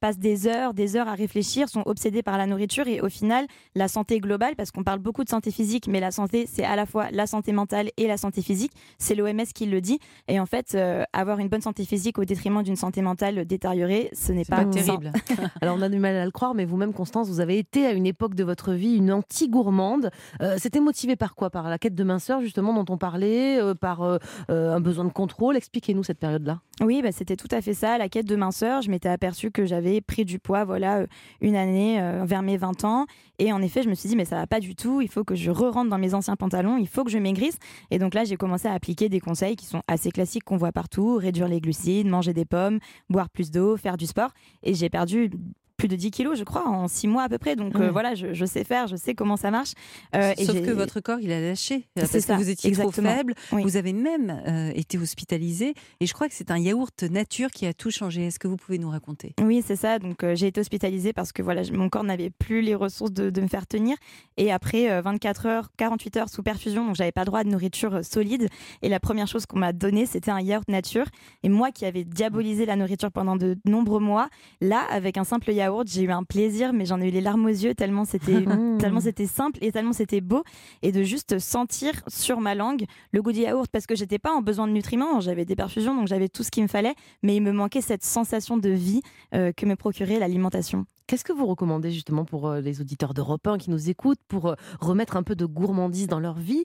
passent 0.00 0.18
des 0.18 0.46
heures, 0.46 0.74
des 0.74 0.96
heures 0.96 1.08
à 1.08 1.14
réfléchir, 1.14 1.68
sont 1.68 1.82
obsédés 1.86 2.22
par 2.22 2.38
la 2.38 2.46
nourriture 2.46 2.86
et 2.86 3.00
au 3.00 3.08
final, 3.08 3.46
la 3.74 3.88
santé 3.88 4.20
globale, 4.20 4.54
parce 4.56 4.70
qu'on 4.70 4.84
parle 4.84 4.98
beaucoup 4.98 5.24
de 5.24 5.28
santé 5.28 5.50
physique, 5.50 5.86
mais 5.88 6.00
la 6.00 6.10
santé, 6.10 6.46
c'est 6.48 6.64
à 6.64 6.76
la 6.76 6.86
fois 6.86 7.10
la 7.10 7.26
santé 7.26 7.52
mentale 7.52 7.90
et 7.96 8.06
la 8.06 8.16
santé 8.16 8.42
physique. 8.42 8.72
C'est 8.98 9.14
l'OMS 9.14 9.44
qui 9.54 9.66
le 9.66 9.80
dit. 9.80 9.98
Et 10.28 10.40
en 10.40 10.46
fait, 10.46 10.74
euh, 10.74 11.04
avoir 11.12 11.38
une 11.38 11.48
bonne 11.48 11.60
santé 11.60 11.84
physique 11.84 12.18
au 12.18 12.24
détriment 12.24 12.62
d'une 12.62 12.76
santé 12.76 13.02
mentale 13.02 13.44
détériorée, 13.44 14.10
ce 14.12 14.32
n'est 14.32 14.44
pas, 14.44 14.64
terrible. 14.64 15.12
Alors 15.60 15.76
on 15.76 15.82
a 15.82 15.88
du 15.88 15.98
mal 15.98 16.16
à 16.16 16.24
le 16.24 16.30
croire, 16.30 16.54
mais 16.54 16.64
vous-même, 16.64 16.92
Constance, 16.92 17.28
vous 17.28 17.40
avez 17.40 17.58
été 17.58 17.86
à 17.86 17.92
une 17.92 18.06
époque 18.06 18.34
de 18.34 18.44
votre 18.44 18.72
vie 18.72 18.96
une 18.96 19.12
anti-gourmande. 19.12 20.10
Euh, 20.42 20.56
c'était 20.58 20.80
motivé 20.80 21.16
par 21.16 21.34
quoi? 21.34 21.50
Par 21.50 21.68
la 21.68 21.78
quête 21.78 21.94
de 21.94 22.04
minceur, 22.04 22.40
justement, 22.40 22.72
dont 22.74 22.92
on 22.92 22.98
parlait, 22.98 23.60
euh, 23.60 23.74
par 23.74 24.02
un 24.48 24.80
besoin 24.80 25.04
de 25.04 25.12
contrôle? 25.12 25.56
Expliquez-nous 25.88 26.04
cette 26.04 26.18
période-là. 26.18 26.60
Oui, 26.82 27.00
bah, 27.00 27.12
c'était 27.12 27.36
tout 27.36 27.48
à 27.50 27.62
fait 27.62 27.72
ça, 27.72 27.96
la 27.96 28.10
quête 28.10 28.26
de 28.26 28.36
minceur. 28.36 28.82
Je 28.82 28.90
m'étais 28.90 29.08
aperçue 29.08 29.50
que 29.50 29.64
j'avais 29.64 30.02
pris 30.02 30.26
du 30.26 30.38
poids, 30.38 30.64
voilà, 30.64 31.06
une 31.40 31.56
année 31.56 31.98
vers 32.24 32.42
mes 32.42 32.58
20 32.58 32.84
ans. 32.84 33.06
Et 33.38 33.54
en 33.54 33.62
effet, 33.62 33.82
je 33.82 33.88
me 33.88 33.94
suis 33.94 34.10
dit, 34.10 34.16
mais 34.16 34.26
ça 34.26 34.36
va 34.36 34.46
pas 34.46 34.60
du 34.60 34.76
tout. 34.76 35.00
Il 35.00 35.08
faut 35.08 35.24
que 35.24 35.34
je 35.34 35.50
re-rentre 35.50 35.88
dans 35.88 35.96
mes 35.96 36.12
anciens 36.12 36.36
pantalons. 36.36 36.76
Il 36.76 36.88
faut 36.88 37.04
que 37.04 37.10
je 37.10 37.16
maigrisse. 37.16 37.58
Et 37.90 37.98
donc 37.98 38.12
là, 38.12 38.24
j'ai 38.24 38.36
commencé 38.36 38.68
à 38.68 38.74
appliquer 38.74 39.08
des 39.08 39.20
conseils 39.20 39.56
qui 39.56 39.64
sont 39.64 39.80
assez 39.88 40.10
classiques 40.10 40.44
qu'on 40.44 40.58
voit 40.58 40.72
partout 40.72 41.16
réduire 41.16 41.48
les 41.48 41.60
glucides, 41.60 42.06
manger 42.06 42.34
des 42.34 42.44
pommes, 42.44 42.80
boire 43.08 43.30
plus 43.30 43.50
d'eau, 43.50 43.78
faire 43.78 43.96
du 43.96 44.06
sport. 44.06 44.32
Et 44.62 44.74
j'ai 44.74 44.90
perdu 44.90 45.30
plus 45.78 45.88
de 45.88 45.96
10 45.96 46.10
kilos, 46.10 46.36
je 46.36 46.44
crois, 46.44 46.68
en 46.68 46.88
6 46.88 47.06
mois 47.06 47.22
à 47.22 47.28
peu 47.28 47.38
près. 47.38 47.56
Donc 47.56 47.76
euh, 47.76 47.90
voilà, 47.90 48.14
je, 48.14 48.44
sais 48.44 48.64
faire, 48.64 48.88
je 48.88 48.96
sais 48.96 49.14
comment 49.14 49.36
ça 49.36 49.50
marche. 49.50 49.72
Euh, 50.14 50.34
Sauf 50.36 50.60
que 50.60 50.72
votre 50.72 51.00
corps, 51.00 51.20
il 51.20 51.32
a 51.32 51.40
lâché. 51.40 51.86
Parce 51.94 52.18
ça, 52.18 52.34
que 52.34 52.42
vous 52.42 52.50
étiez 52.50 52.72
trop 52.72 52.90
faible. 52.90 53.34
Vous 53.52 53.76
avez 53.76 53.92
même 53.92 54.42
euh, 54.46 54.72
été 54.74 54.98
hospitalisé. 54.98 55.74
Et 56.00 56.06
je 56.06 56.12
crois 56.12 56.28
que 56.28 56.34
c'est 56.34 56.50
un 56.50 56.58
yaourt 56.58 57.04
nature 57.04 57.50
qui 57.50 57.64
a 57.64 57.72
tout 57.72 57.90
changé. 57.90 58.26
Est-ce 58.26 58.40
que 58.40 58.48
vous 58.48 58.56
pouvez 58.56 58.78
nous 58.78 58.90
raconter? 58.90 59.34
Oui, 59.40 59.62
c'est 59.64 59.76
ça. 59.76 60.00
Donc 60.00 60.24
j'ai 60.34 60.48
été 60.48 60.60
hospitalisée 60.60 61.12
parce 61.12 61.30
que 61.32 61.42
voilà, 61.42 61.62
mon 61.72 61.88
corps 61.88 62.04
n'avait 62.04 62.30
plus 62.30 62.60
les 62.60 62.74
ressources 62.74 63.12
de, 63.12 63.40
me 63.40 63.46
faire 63.46 63.66
tenir. 63.66 63.96
Et 64.36 64.50
après 64.50 65.00
24 65.00 65.46
heures, 65.46 65.68
48 65.76 66.16
heures 66.16 66.28
sous 66.28 66.42
perfusion, 66.42 66.86
donc 66.86 66.96
j'avais 66.96 67.12
pas 67.12 67.24
droit 67.24 67.44
de 67.44 67.50
nourriture 67.50 68.04
solide. 68.04 68.48
Et 68.82 68.88
la 68.88 68.98
première 68.98 69.28
chose 69.28 69.46
qu'on 69.46 69.60
m'a 69.60 69.72
donnée, 69.72 70.06
c'était 70.06 70.32
un 70.32 70.40
yaourt 70.40 70.68
nature. 70.68 71.06
Et 71.44 71.48
moi 71.48 71.70
qui 71.70 71.84
avais 71.84 72.02
diabolisé 72.02 72.66
la 72.66 72.74
nourriture 72.74 73.12
pendant 73.12 73.36
de 73.36 73.56
nombreux 73.64 74.00
mois, 74.00 74.28
là, 74.60 74.82
avec 74.90 75.16
un 75.18 75.24
simple 75.24 75.52
yaourt, 75.52 75.67
j'ai 75.86 76.02
eu 76.02 76.10
un 76.10 76.24
plaisir, 76.24 76.72
mais 76.72 76.86
j'en 76.86 77.00
ai 77.00 77.08
eu 77.08 77.10
les 77.10 77.20
larmes 77.20 77.46
aux 77.46 77.48
yeux 77.48 77.74
tellement 77.74 78.04
c'était 78.04 78.44
tellement 78.78 79.00
c'était 79.00 79.26
simple 79.26 79.58
et 79.62 79.72
tellement 79.72 79.92
c'était 79.92 80.20
beau 80.20 80.42
et 80.82 80.92
de 80.92 81.02
juste 81.02 81.38
sentir 81.38 81.92
sur 82.08 82.40
ma 82.40 82.54
langue 82.54 82.84
le 83.12 83.22
goût 83.22 83.32
du 83.32 83.40
yaourt 83.40 83.68
parce 83.70 83.86
que 83.86 83.94
j'étais 83.94 84.18
pas 84.18 84.32
en 84.32 84.42
besoin 84.42 84.66
de 84.66 84.72
nutriments, 84.72 85.20
j'avais 85.20 85.44
des 85.44 85.56
perfusions 85.56 85.94
donc 85.94 86.08
j'avais 86.08 86.28
tout 86.28 86.42
ce 86.42 86.50
qu'il 86.50 86.62
me 86.62 86.68
fallait, 86.68 86.94
mais 87.22 87.36
il 87.36 87.42
me 87.42 87.52
manquait 87.52 87.80
cette 87.80 88.04
sensation 88.04 88.56
de 88.56 88.70
vie 88.70 89.02
euh, 89.34 89.52
que 89.52 89.66
me 89.66 89.76
procurait 89.76 90.18
l'alimentation. 90.18 90.86
Qu'est-ce 91.06 91.24
que 91.24 91.32
vous 91.32 91.46
recommandez 91.46 91.90
justement 91.90 92.26
pour 92.26 92.48
euh, 92.48 92.60
les 92.60 92.82
auditeurs 92.82 93.14
d'Europe 93.14 93.46
1 93.46 93.56
qui 93.56 93.70
nous 93.70 93.88
écoutent, 93.88 94.20
pour 94.28 94.48
euh, 94.48 94.54
remettre 94.80 95.16
un 95.16 95.22
peu 95.22 95.34
de 95.34 95.46
gourmandise 95.46 96.06
dans 96.06 96.20
leur 96.20 96.38
vie? 96.38 96.64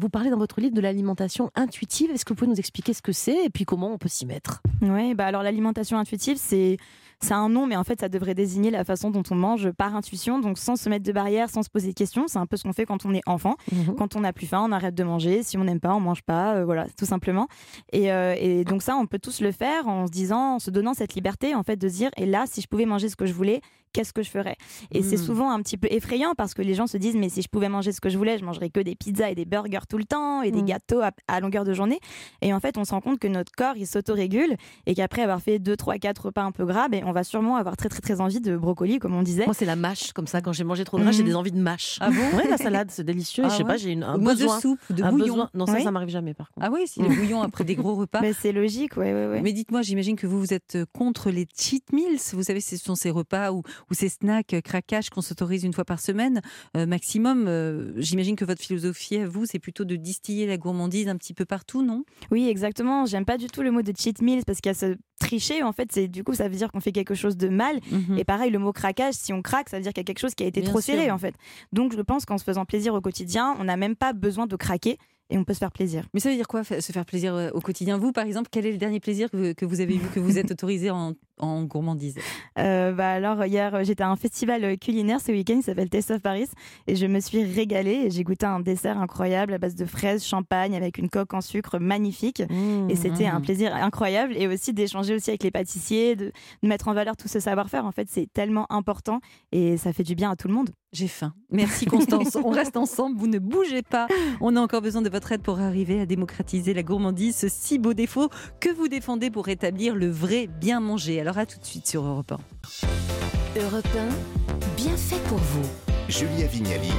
Vous 0.00 0.08
parlez 0.08 0.30
dans 0.30 0.38
votre 0.38 0.60
livre 0.60 0.74
de 0.74 0.80
l'alimentation 0.80 1.50
intuitive. 1.54 2.10
Est-ce 2.10 2.24
que 2.24 2.32
vous 2.32 2.36
pouvez 2.36 2.50
nous 2.50 2.58
expliquer 2.58 2.94
ce 2.94 3.02
que 3.02 3.12
c'est 3.12 3.44
et 3.44 3.50
puis 3.50 3.64
comment 3.64 3.92
on 3.92 3.98
peut 3.98 4.08
s'y 4.08 4.26
mettre? 4.26 4.62
Oui, 4.80 5.14
bah 5.14 5.26
alors 5.26 5.42
l'alimentation 5.42 5.98
intuitive, 5.98 6.36
c'est 6.38 6.76
c'est 7.22 7.34
un 7.34 7.48
nom, 7.48 7.66
mais 7.66 7.76
en 7.76 7.84
fait, 7.84 8.00
ça 8.00 8.08
devrait 8.08 8.34
désigner 8.34 8.70
la 8.70 8.84
façon 8.84 9.10
dont 9.10 9.22
on 9.30 9.36
mange 9.36 9.70
par 9.70 9.94
intuition, 9.94 10.40
donc 10.40 10.58
sans 10.58 10.76
se 10.76 10.88
mettre 10.88 11.04
de 11.04 11.12
barrière, 11.12 11.48
sans 11.50 11.62
se 11.62 11.70
poser 11.70 11.90
de 11.90 11.94
questions. 11.94 12.26
C'est 12.26 12.38
un 12.38 12.46
peu 12.46 12.56
ce 12.56 12.64
qu'on 12.64 12.72
fait 12.72 12.84
quand 12.84 13.06
on 13.06 13.14
est 13.14 13.22
enfant. 13.26 13.56
Mhm. 13.70 13.94
Quand 13.96 14.16
on 14.16 14.20
n'a 14.20 14.32
plus 14.32 14.46
faim, 14.46 14.62
on 14.68 14.72
arrête 14.72 14.94
de 14.94 15.04
manger. 15.04 15.42
Si 15.42 15.56
on 15.56 15.64
n'aime 15.64 15.80
pas, 15.80 15.94
on 15.94 16.00
mange 16.00 16.22
pas. 16.22 16.56
Euh, 16.56 16.64
voilà, 16.64 16.86
tout 16.98 17.06
simplement. 17.06 17.46
Euh, 17.94 18.34
et, 18.38 18.64
donc 18.64 18.82
ça, 18.82 18.96
on 18.96 19.06
peut 19.06 19.20
tous 19.20 19.40
le 19.40 19.52
faire 19.52 19.86
en 19.86 20.06
se 20.06 20.10
disant, 20.10 20.56
en 20.56 20.58
se 20.58 20.70
donnant 20.70 20.94
cette 20.94 21.14
liberté, 21.14 21.54
en 21.54 21.62
fait, 21.62 21.76
de 21.76 21.88
se 21.88 21.94
dire, 21.94 22.10
et 22.16 22.26
là, 22.26 22.44
si 22.46 22.60
je 22.60 22.66
pouvais 22.66 22.86
manger 22.86 23.08
ce 23.08 23.16
que 23.16 23.26
je 23.26 23.32
voulais, 23.32 23.60
qu'est-ce 23.92 24.12
que 24.12 24.22
je 24.22 24.30
ferais 24.30 24.56
Et 24.90 25.02
c'est 25.02 25.16
Mm. 25.16 25.24
souvent 25.24 25.50
un 25.50 25.60
petit 25.62 25.76
peu 25.76 25.88
effrayant 25.90 26.34
parce 26.36 26.54
que 26.54 26.62
les 26.62 26.74
gens 26.74 26.86
se 26.86 26.96
disent 26.96 27.16
mais 27.16 27.28
si 27.28 27.42
je 27.42 27.48
pouvais 27.48 27.68
manger 27.68 27.92
ce 27.92 28.00
que 28.00 28.08
je 28.08 28.18
voulais, 28.18 28.38
je 28.38 28.44
mangerais 28.44 28.70
que 28.70 28.80
des 28.80 28.94
pizzas 28.94 29.30
et 29.30 29.34
des 29.34 29.44
burgers 29.44 29.86
tout 29.88 29.98
le 29.98 30.04
temps 30.04 30.42
et 30.42 30.50
des 30.50 30.62
Mm. 30.62 30.66
gâteaux 30.66 31.00
à, 31.00 31.10
à 31.28 31.40
longueur 31.40 31.64
de 31.64 31.72
journée. 31.74 31.98
Et 32.40 32.52
en 32.54 32.60
fait, 32.60 32.78
on 32.78 32.84
se 32.84 32.90
rend 32.92 33.00
compte 33.00 33.18
que 33.18 33.28
notre 33.28 33.52
corps 33.52 33.76
il 33.76 33.86
s'autorégule 33.86 34.56
et 34.86 34.94
qu'après 34.94 35.22
avoir 35.22 35.40
fait 35.40 35.58
2 35.58 35.76
3 35.76 35.98
4 35.98 36.26
repas 36.26 36.42
un 36.42 36.52
peu 36.52 36.64
gras, 36.64 36.88
ben, 36.88 37.02
on 37.06 37.12
va 37.12 37.24
sûrement 37.24 37.56
avoir 37.56 37.76
très 37.76 37.88
très 37.88 38.00
très 38.00 38.20
envie 38.20 38.40
de 38.40 38.56
brocoli 38.56 38.98
comme 38.98 39.14
on 39.14 39.22
disait. 39.22 39.44
Moi, 39.44 39.54
c'est 39.54 39.64
la 39.66 39.76
mâche, 39.76 40.12
comme 40.12 40.26
ça. 40.26 40.40
Quand 40.40 40.52
j'ai 40.52 40.64
mangé 40.64 40.84
trop 40.84 40.98
de 40.98 41.02
gras, 41.02 41.12
j'ai 41.12 41.22
Mhm. 41.22 41.28
des 41.28 41.34
envies 41.36 41.52
de 41.52 41.60
mâche. 41.60 41.98
Ah 42.00 42.10
bon? 42.10 42.36
Ouais, 42.36 42.48
la 42.48 42.56
salade, 42.56 42.90
c'est 42.90 43.04
délicieux. 43.04 43.44
Ah 43.46 43.48
je 43.50 43.56
sais 43.56 43.62
ouais? 43.62 43.68
pas, 43.68 43.76
j'ai 43.76 43.90
une- 43.92 44.02
un 44.04 44.16
Ou 44.18 44.24
besoin. 44.24 44.56
de 44.56 44.60
soupe 44.62 44.80
ou 44.90 44.92
de 44.94 45.02
bouillon. 45.02 45.16
besoin. 45.18 45.50
Non, 45.54 45.66
ça, 45.66 45.74
Oui. 45.74 45.82
ça 45.84 45.90
m'arrive 45.90 46.08
jamais, 46.08 46.34
par 46.34 46.50
contre. 46.50 46.66
Ah 46.66 46.70
oui, 46.72 46.86
si 46.86 47.00
le 47.00 47.08
bouillon 47.08 47.42
après 47.42 47.64
des 47.64 47.74
gros 47.76 47.94
repas. 47.94 48.20
Ben, 48.22 48.34
c'est 48.38 48.52
logique, 48.52 48.96
ouais, 48.96 49.12
ouais, 49.12 49.26
ouais. 49.28 49.40
Mais 49.42 49.52
dites-moi, 49.52 49.82
j'imagine 49.82 50.16
que 50.16 50.26
vous, 50.26 50.38
vous 50.40 50.52
êtes 50.54 50.78
contre 50.92 51.30
les 51.30 51.46
cheat 51.56 51.92
meals. 51.92 52.18
Vous 52.32 52.42
savez, 52.42 52.60
ce 52.60 52.76
sont 52.76 52.94
ces 52.94 53.10
repas 53.10 53.52
ou, 53.52 53.62
ou 53.90 53.94
ces 53.94 54.08
snacks 54.08 54.54
craquages 54.62 55.10
qu'on 55.10 55.20
s'autorise 55.22 55.64
une 55.64 55.72
fois 55.72 55.84
par 55.84 56.00
semaine, 56.00 56.40
euh, 56.76 56.86
maximum. 56.86 57.46
Euh, 57.48 57.92
j'imagine 57.96 58.36
que 58.36 58.44
votre 58.44 58.62
philosophie 58.62 59.16
à 59.16 59.26
vous, 59.26 59.46
c'est 59.46 59.58
plutôt 59.58 59.84
de 59.84 59.96
distiller 59.96 60.46
la 60.46 60.56
gourmandise 60.56 61.08
un 61.08 61.16
petit 61.16 61.34
peu 61.34 61.44
partout, 61.44 61.82
non? 61.82 62.04
Oui, 62.30 62.48
exactement. 62.48 63.06
J'aime 63.06 63.24
pas 63.24 63.38
du 63.38 63.46
tout 63.46 63.62
le 63.62 63.70
mot 63.70 63.82
de 63.82 63.92
cheat 63.96 64.22
meals 64.22 64.44
parce 64.44 64.60
qu'il 64.60 64.70
y 64.70 64.74
a 64.74 64.78
ce 64.78 64.96
tricher. 65.20 65.62
En 65.62 65.72
fait, 65.72 65.90
c'est 65.92 66.08
du 66.08 66.24
coup, 66.24 66.34
ça 66.34 66.48
veut 66.48 66.56
dire 66.56 66.70
qu'on 66.72 66.80
fait 66.80 66.92
quelque 66.92 67.14
chose 67.14 67.36
de 67.36 67.48
mal. 67.48 67.78
Mhm. 67.90 68.18
Et 68.18 68.24
pareil, 68.24 68.50
le 68.50 68.58
mot 68.58 68.72
craquage, 68.72 69.14
si 69.14 69.32
on 69.32 69.42
craque, 69.42 69.68
ça 69.68 69.76
veut 69.76 69.82
dire 69.82 69.92
qu'il 69.92 70.00
y 70.00 70.04
a 70.04 70.06
quelque 70.06 70.18
chose 70.20 70.34
qui 70.34 70.44
a 70.44 70.46
été 70.46 70.60
Bien 70.60 70.70
trop 70.70 70.80
sûr. 70.80 70.94
serré, 70.94 71.10
en 71.10 71.18
fait. 71.18 71.34
Donc, 71.72 71.94
je 71.96 72.02
pense 72.02 72.24
qu'en 72.24 72.38
se 72.38 72.44
faisant 72.44 72.64
plaisir 72.64 72.94
au 72.94 73.00
quotidien, 73.00 73.56
on 73.58 73.64
n'a 73.64 73.76
même 73.76 73.96
pas 73.96 74.12
besoin 74.12 74.46
de 74.46 74.56
craquer 74.56 74.98
et 75.30 75.38
on 75.38 75.44
peut 75.44 75.54
se 75.54 75.58
faire 75.58 75.72
plaisir. 75.72 76.06
Mais 76.12 76.20
ça 76.20 76.28
veut 76.28 76.36
dire 76.36 76.46
quoi, 76.46 76.62
se 76.62 76.92
faire 76.92 77.06
plaisir 77.06 77.34
euh, 77.34 77.50
au 77.54 77.60
quotidien? 77.60 77.96
Vous, 77.96 78.12
par 78.12 78.26
exemple, 78.26 78.48
quel 78.50 78.66
est 78.66 78.72
le 78.72 78.78
dernier 78.78 79.00
plaisir 79.00 79.30
que 79.30 79.36
vous, 79.36 79.54
que 79.54 79.64
vous 79.64 79.80
avez 79.80 79.96
vu, 79.96 80.06
que 80.08 80.20
vous 80.20 80.38
êtes 80.38 80.50
autorisé 80.52 80.90
en, 80.90 81.14
en 81.38 81.64
gourmandise 81.64 82.16
Euh, 82.58 82.92
bah 82.92 83.10
alors, 83.12 83.44
hier, 83.44 83.74
euh, 83.74 83.84
j'étais 83.84 84.02
à 84.02 84.10
un 84.10 84.16
festival 84.16 84.62
euh, 84.64 84.76
culinaire 84.76 85.20
ce 85.20 85.32
week-end, 85.32 85.54
il 85.56 85.62
s'appelle 85.62 85.88
Taste 85.88 86.10
of 86.10 86.20
Paris, 86.20 86.48
et 86.86 86.96
je 86.96 87.06
me 87.06 87.20
suis 87.20 87.42
régalée. 87.44 88.04
et 88.06 88.10
J'ai 88.10 88.22
goûté 88.24 88.46
un 88.46 88.60
dessert 88.60 88.98
incroyable 88.98 89.54
à 89.54 89.58
base 89.58 89.74
de 89.74 89.84
fraises, 89.86 90.24
champagne, 90.24 90.76
avec 90.76 90.98
une 90.98 91.08
coque 91.08 91.32
en 91.34 91.40
sucre 91.40 91.78
magnifique. 91.78 92.42
Mmh. 92.50 92.90
Et 92.90 92.96
c'était 92.96 93.26
un 93.26 93.38
Mhm. 93.38 93.44
plaisir 93.44 93.74
incroyable 93.74 94.34
et 94.36 94.46
aussi 94.46 94.72
d'échanger 94.72 95.14
aussi 95.14 95.30
avec 95.30 95.42
les 95.42 95.50
pâtissiers, 95.50 96.14
de, 96.16 96.32
de 96.62 96.68
mettre 96.68 96.88
en 96.88 96.94
valeur 96.94 97.16
tout 97.16 97.28
ce 97.28 97.40
savoir-faire. 97.40 97.86
En 97.86 97.92
fait, 97.92 98.08
c'est 98.10 98.28
tellement 98.32 98.66
important 98.70 99.20
et 99.52 99.76
ça 99.78 99.92
fait 99.92 100.02
du 100.04 100.14
bien 100.14 100.30
à 100.30 100.36
tout 100.36 100.48
le 100.48 100.54
monde. 100.54 100.70
J'ai 100.92 101.08
faim. 101.08 101.32
Merci 101.50 101.86
Constance. 101.86 102.36
On 102.36 102.50
reste 102.50 102.76
ensemble, 102.76 103.18
vous 103.18 103.26
ne 103.26 103.38
bougez 103.38 103.80
pas. 103.80 104.08
On 104.42 104.56
a 104.56 104.60
encore 104.60 104.82
besoin 104.82 105.00
de 105.00 105.08
votre 105.08 105.32
aide 105.32 105.40
pour 105.40 105.58
arriver 105.58 105.98
à 106.00 106.04
démocratiser 106.06 106.74
la 106.74 106.82
gourmandise, 106.82 107.34
ce 107.34 107.48
si 107.48 107.78
beau 107.78 107.94
défaut 107.94 108.28
que 108.60 108.68
vous 108.68 108.88
défendez 108.88 109.30
pour 109.30 109.46
rétablir 109.46 109.94
le 109.94 110.10
vrai 110.10 110.48
bien 110.60 110.80
manger. 110.80 111.21
Alors 111.22 111.38
à 111.38 111.46
tout 111.46 111.60
de 111.60 111.64
suite 111.64 111.86
sur 111.86 112.04
Europe 112.04 112.32
1. 112.32 113.60
Europe 113.60 113.86
1, 113.96 114.74
bien 114.74 114.96
fait 114.96 115.22
pour 115.28 115.38
vous. 115.38 115.62
Julia 116.08 116.48
Vignali 116.48 116.90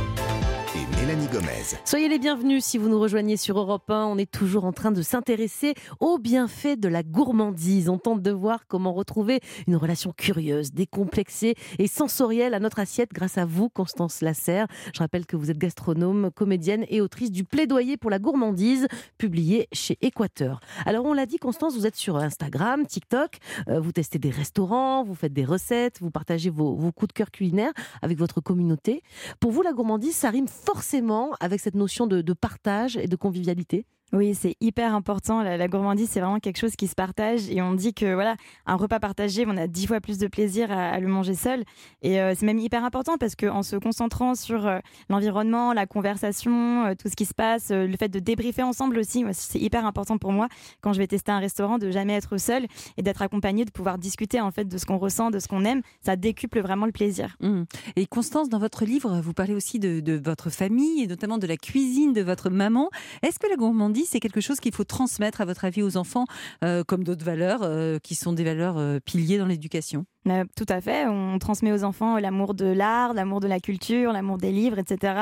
Mélanie 1.06 1.28
Gomez. 1.28 1.78
Soyez 1.84 2.08
les 2.08 2.18
bienvenus 2.18 2.64
si 2.64 2.78
vous 2.78 2.88
nous 2.88 2.98
rejoignez 2.98 3.36
sur 3.36 3.60
Europe 3.60 3.90
1. 3.90 4.06
On 4.06 4.18
est 4.18 4.32
toujours 4.32 4.64
en 4.64 4.72
train 4.72 4.92
de 4.92 5.02
s'intéresser 5.02 5.74
aux 6.00 6.18
bienfaits 6.18 6.80
de 6.80 6.88
la 6.88 7.04
gourmandise. 7.04 7.90
On 7.90 7.98
tente 7.98 8.22
de 8.22 8.32
voir 8.32 8.68
comment 8.70 8.94
retrouver 8.94 9.42
une 9.68 9.76
relation 9.76 10.14
curieuse, 10.16 10.72
décomplexée 10.72 11.56
et 11.78 11.88
sensorielle 11.88 12.54
à 12.54 12.62
notre 12.62 12.80
assiette 12.80 13.12
grâce 13.12 13.38
à 13.38 13.44
vous, 13.44 13.68
Constance 13.68 14.22
Lasserre. 14.22 14.68
Je 14.94 15.00
rappelle 15.00 15.26
que 15.26 15.36
vous 15.36 15.52
êtes 15.52 15.58
gastronome, 15.58 16.32
comédienne 16.34 16.86
et 16.88 17.02
autrice 17.02 17.32
du 17.32 17.44
Plaidoyer 17.44 17.98
pour 17.98 18.10
la 18.10 18.20
gourmandise, 18.20 18.88
publié 19.18 19.68
chez 19.74 19.98
Équateur. 20.00 20.62
Alors 20.86 21.04
on 21.04 21.12
l'a 21.12 21.26
dit, 21.26 21.36
Constance, 21.36 21.76
vous 21.76 21.86
êtes 21.86 21.98
sur 21.98 22.16
Instagram, 22.16 22.86
TikTok, 22.86 23.40
euh, 23.68 23.82
vous 23.82 23.92
testez 23.92 24.20
des 24.20 24.30
restaurants, 24.30 25.04
vous 25.04 25.16
faites 25.16 25.34
des 25.34 25.44
recettes, 25.44 26.00
vous 26.00 26.12
partagez 26.12 26.50
vos, 26.50 26.78
coups 26.94 27.10
de 27.10 27.14
cœur 27.14 27.30
culinaires 27.30 27.74
avec 28.02 28.18
votre 28.18 28.40
communauté. 28.40 29.04
Pour 29.42 29.52
vous, 29.52 29.64
la 29.64 29.74
gourmandise, 29.74 30.16
ça 30.16 30.30
rime 30.30 30.48
forcément 30.48 30.93
avec 31.40 31.60
cette 31.60 31.76
notion 31.76 32.08
de, 32.08 32.34
partage 32.34 32.98
et 32.98 33.08
de 33.08 33.16
convivialité 33.16 33.86
Oui, 34.14 34.36
c'est 34.36 34.56
hyper 34.62 34.94
important. 34.94 35.42
La, 35.42 35.58
la 35.58 35.68
gourmandise, 35.68 36.08
c'est 36.08 36.20
vraiment 36.20 36.40
quelque 36.40 36.60
chose 36.60 36.76
qui 36.76 36.88
se 36.88 36.94
partage. 36.94 37.50
Et 37.50 37.64
on 37.64 37.74
dit 37.74 37.96
que 37.96 38.14
voilà, 38.14 38.36
un 38.68 38.76
repas 38.76 39.00
partagé, 39.00 39.44
on 39.48 39.58
a 39.58 39.66
dix 39.66 39.88
fois 39.88 40.00
plus 40.02 40.20
de 40.20 40.28
plaisir 40.28 40.72
à, 40.72 41.00
le 41.00 41.08
manger 41.08 41.34
seul. 41.34 41.64
Et 42.04 42.22
euh, 42.22 42.34
c'est 42.38 42.46
même 42.46 42.60
hyper 42.60 42.86
important 42.86 43.18
parce 43.18 43.36
qu'en 43.36 43.64
se 43.64 43.76
concentrant 43.76 44.36
sur 44.36 44.68
euh, 44.68 44.80
l'environnement, 45.10 45.74
la 45.74 45.88
conversation, 45.88 46.86
euh, 46.86 46.94
tout 46.94 47.10
ce 47.10 47.16
qui 47.16 47.26
se 47.26 47.34
passe, 47.34 47.72
le 47.72 47.96
fait 47.98 48.10
de 48.10 48.20
débriefer 48.20 48.62
ensemble 48.62 49.00
aussi, 49.00 49.26
c'est 49.32 49.60
hyper 49.60 49.86
important 49.86 50.18
pour 50.18 50.32
moi 50.32 50.48
quand 50.82 50.94
je 50.94 51.00
vais 51.00 51.08
tester 51.08 51.32
un 51.32 51.40
restaurant 51.40 51.80
de 51.80 51.90
jamais 51.90 52.14
être 52.14 52.38
seul 52.38 52.68
et 52.98 53.02
d'être 53.02 53.22
accompagné, 53.24 53.66
de 53.66 53.72
pouvoir 53.72 53.98
discuter 53.98 54.40
en 54.42 54.52
fait 54.52 54.66
de 54.66 54.78
ce 54.78 54.86
qu'on 54.86 54.98
ressent, 54.98 55.32
de 55.32 55.40
ce 55.40 55.48
qu'on 55.48 55.66
aime. 55.66 55.82
Ça 56.02 56.16
décuple 56.16 56.60
vraiment 56.60 56.86
le 56.86 56.92
plaisir. 56.92 57.36
Hum. 57.42 57.66
Et 57.96 58.06
Constance, 58.06 58.48
dans 58.50 58.60
votre 58.60 58.86
livre, 58.86 59.20
vous 59.22 59.34
parlez 59.34 59.56
aussi 59.56 59.80
de, 59.80 60.00
de 60.00 60.22
votre 60.24 60.52
famille 60.52 61.02
et 61.02 61.08
notamment 61.08 61.40
de 61.40 61.48
la 61.48 61.58
cuisine 61.58 62.14
de 62.14 62.22
votre 62.22 62.52
maman. 62.52 62.90
Est-ce 63.24 63.40
que 63.40 63.48
la 63.48 63.56
gourmandise, 63.56 64.03
c'est 64.06 64.20
quelque 64.20 64.42
chose 64.42 64.60
qu'il 64.60 64.74
faut 64.74 64.84
transmettre, 64.84 65.42
à 65.42 65.46
votre 65.46 65.66
avis, 65.66 65.82
aux 65.82 65.98
enfants, 65.98 66.26
euh, 66.64 66.84
comme 66.84 67.04
d'autres 67.04 67.26
valeurs 67.26 67.62
euh, 67.64 68.00
qui 68.00 68.16
sont 68.16 68.34
des 68.34 68.44
valeurs 68.44 68.78
euh, 68.78 69.00
piliers 69.00 69.38
dans 69.38 69.46
l'éducation? 69.46 70.06
Tout 70.56 70.66
à 70.70 70.80
fait. 70.80 71.06
On 71.08 71.38
transmet 71.38 71.74
aux 71.74 71.84
enfants 71.84 72.18
l'amour 72.18 72.54
de 72.54 72.66
l'art, 72.66 73.14
l'amour 73.14 73.42
de 73.42 73.48
la 73.48 73.60
culture, 73.60 74.14
l'amour 74.14 74.38
des 74.38 74.54
livres, 74.54 74.80
etc. 74.80 75.16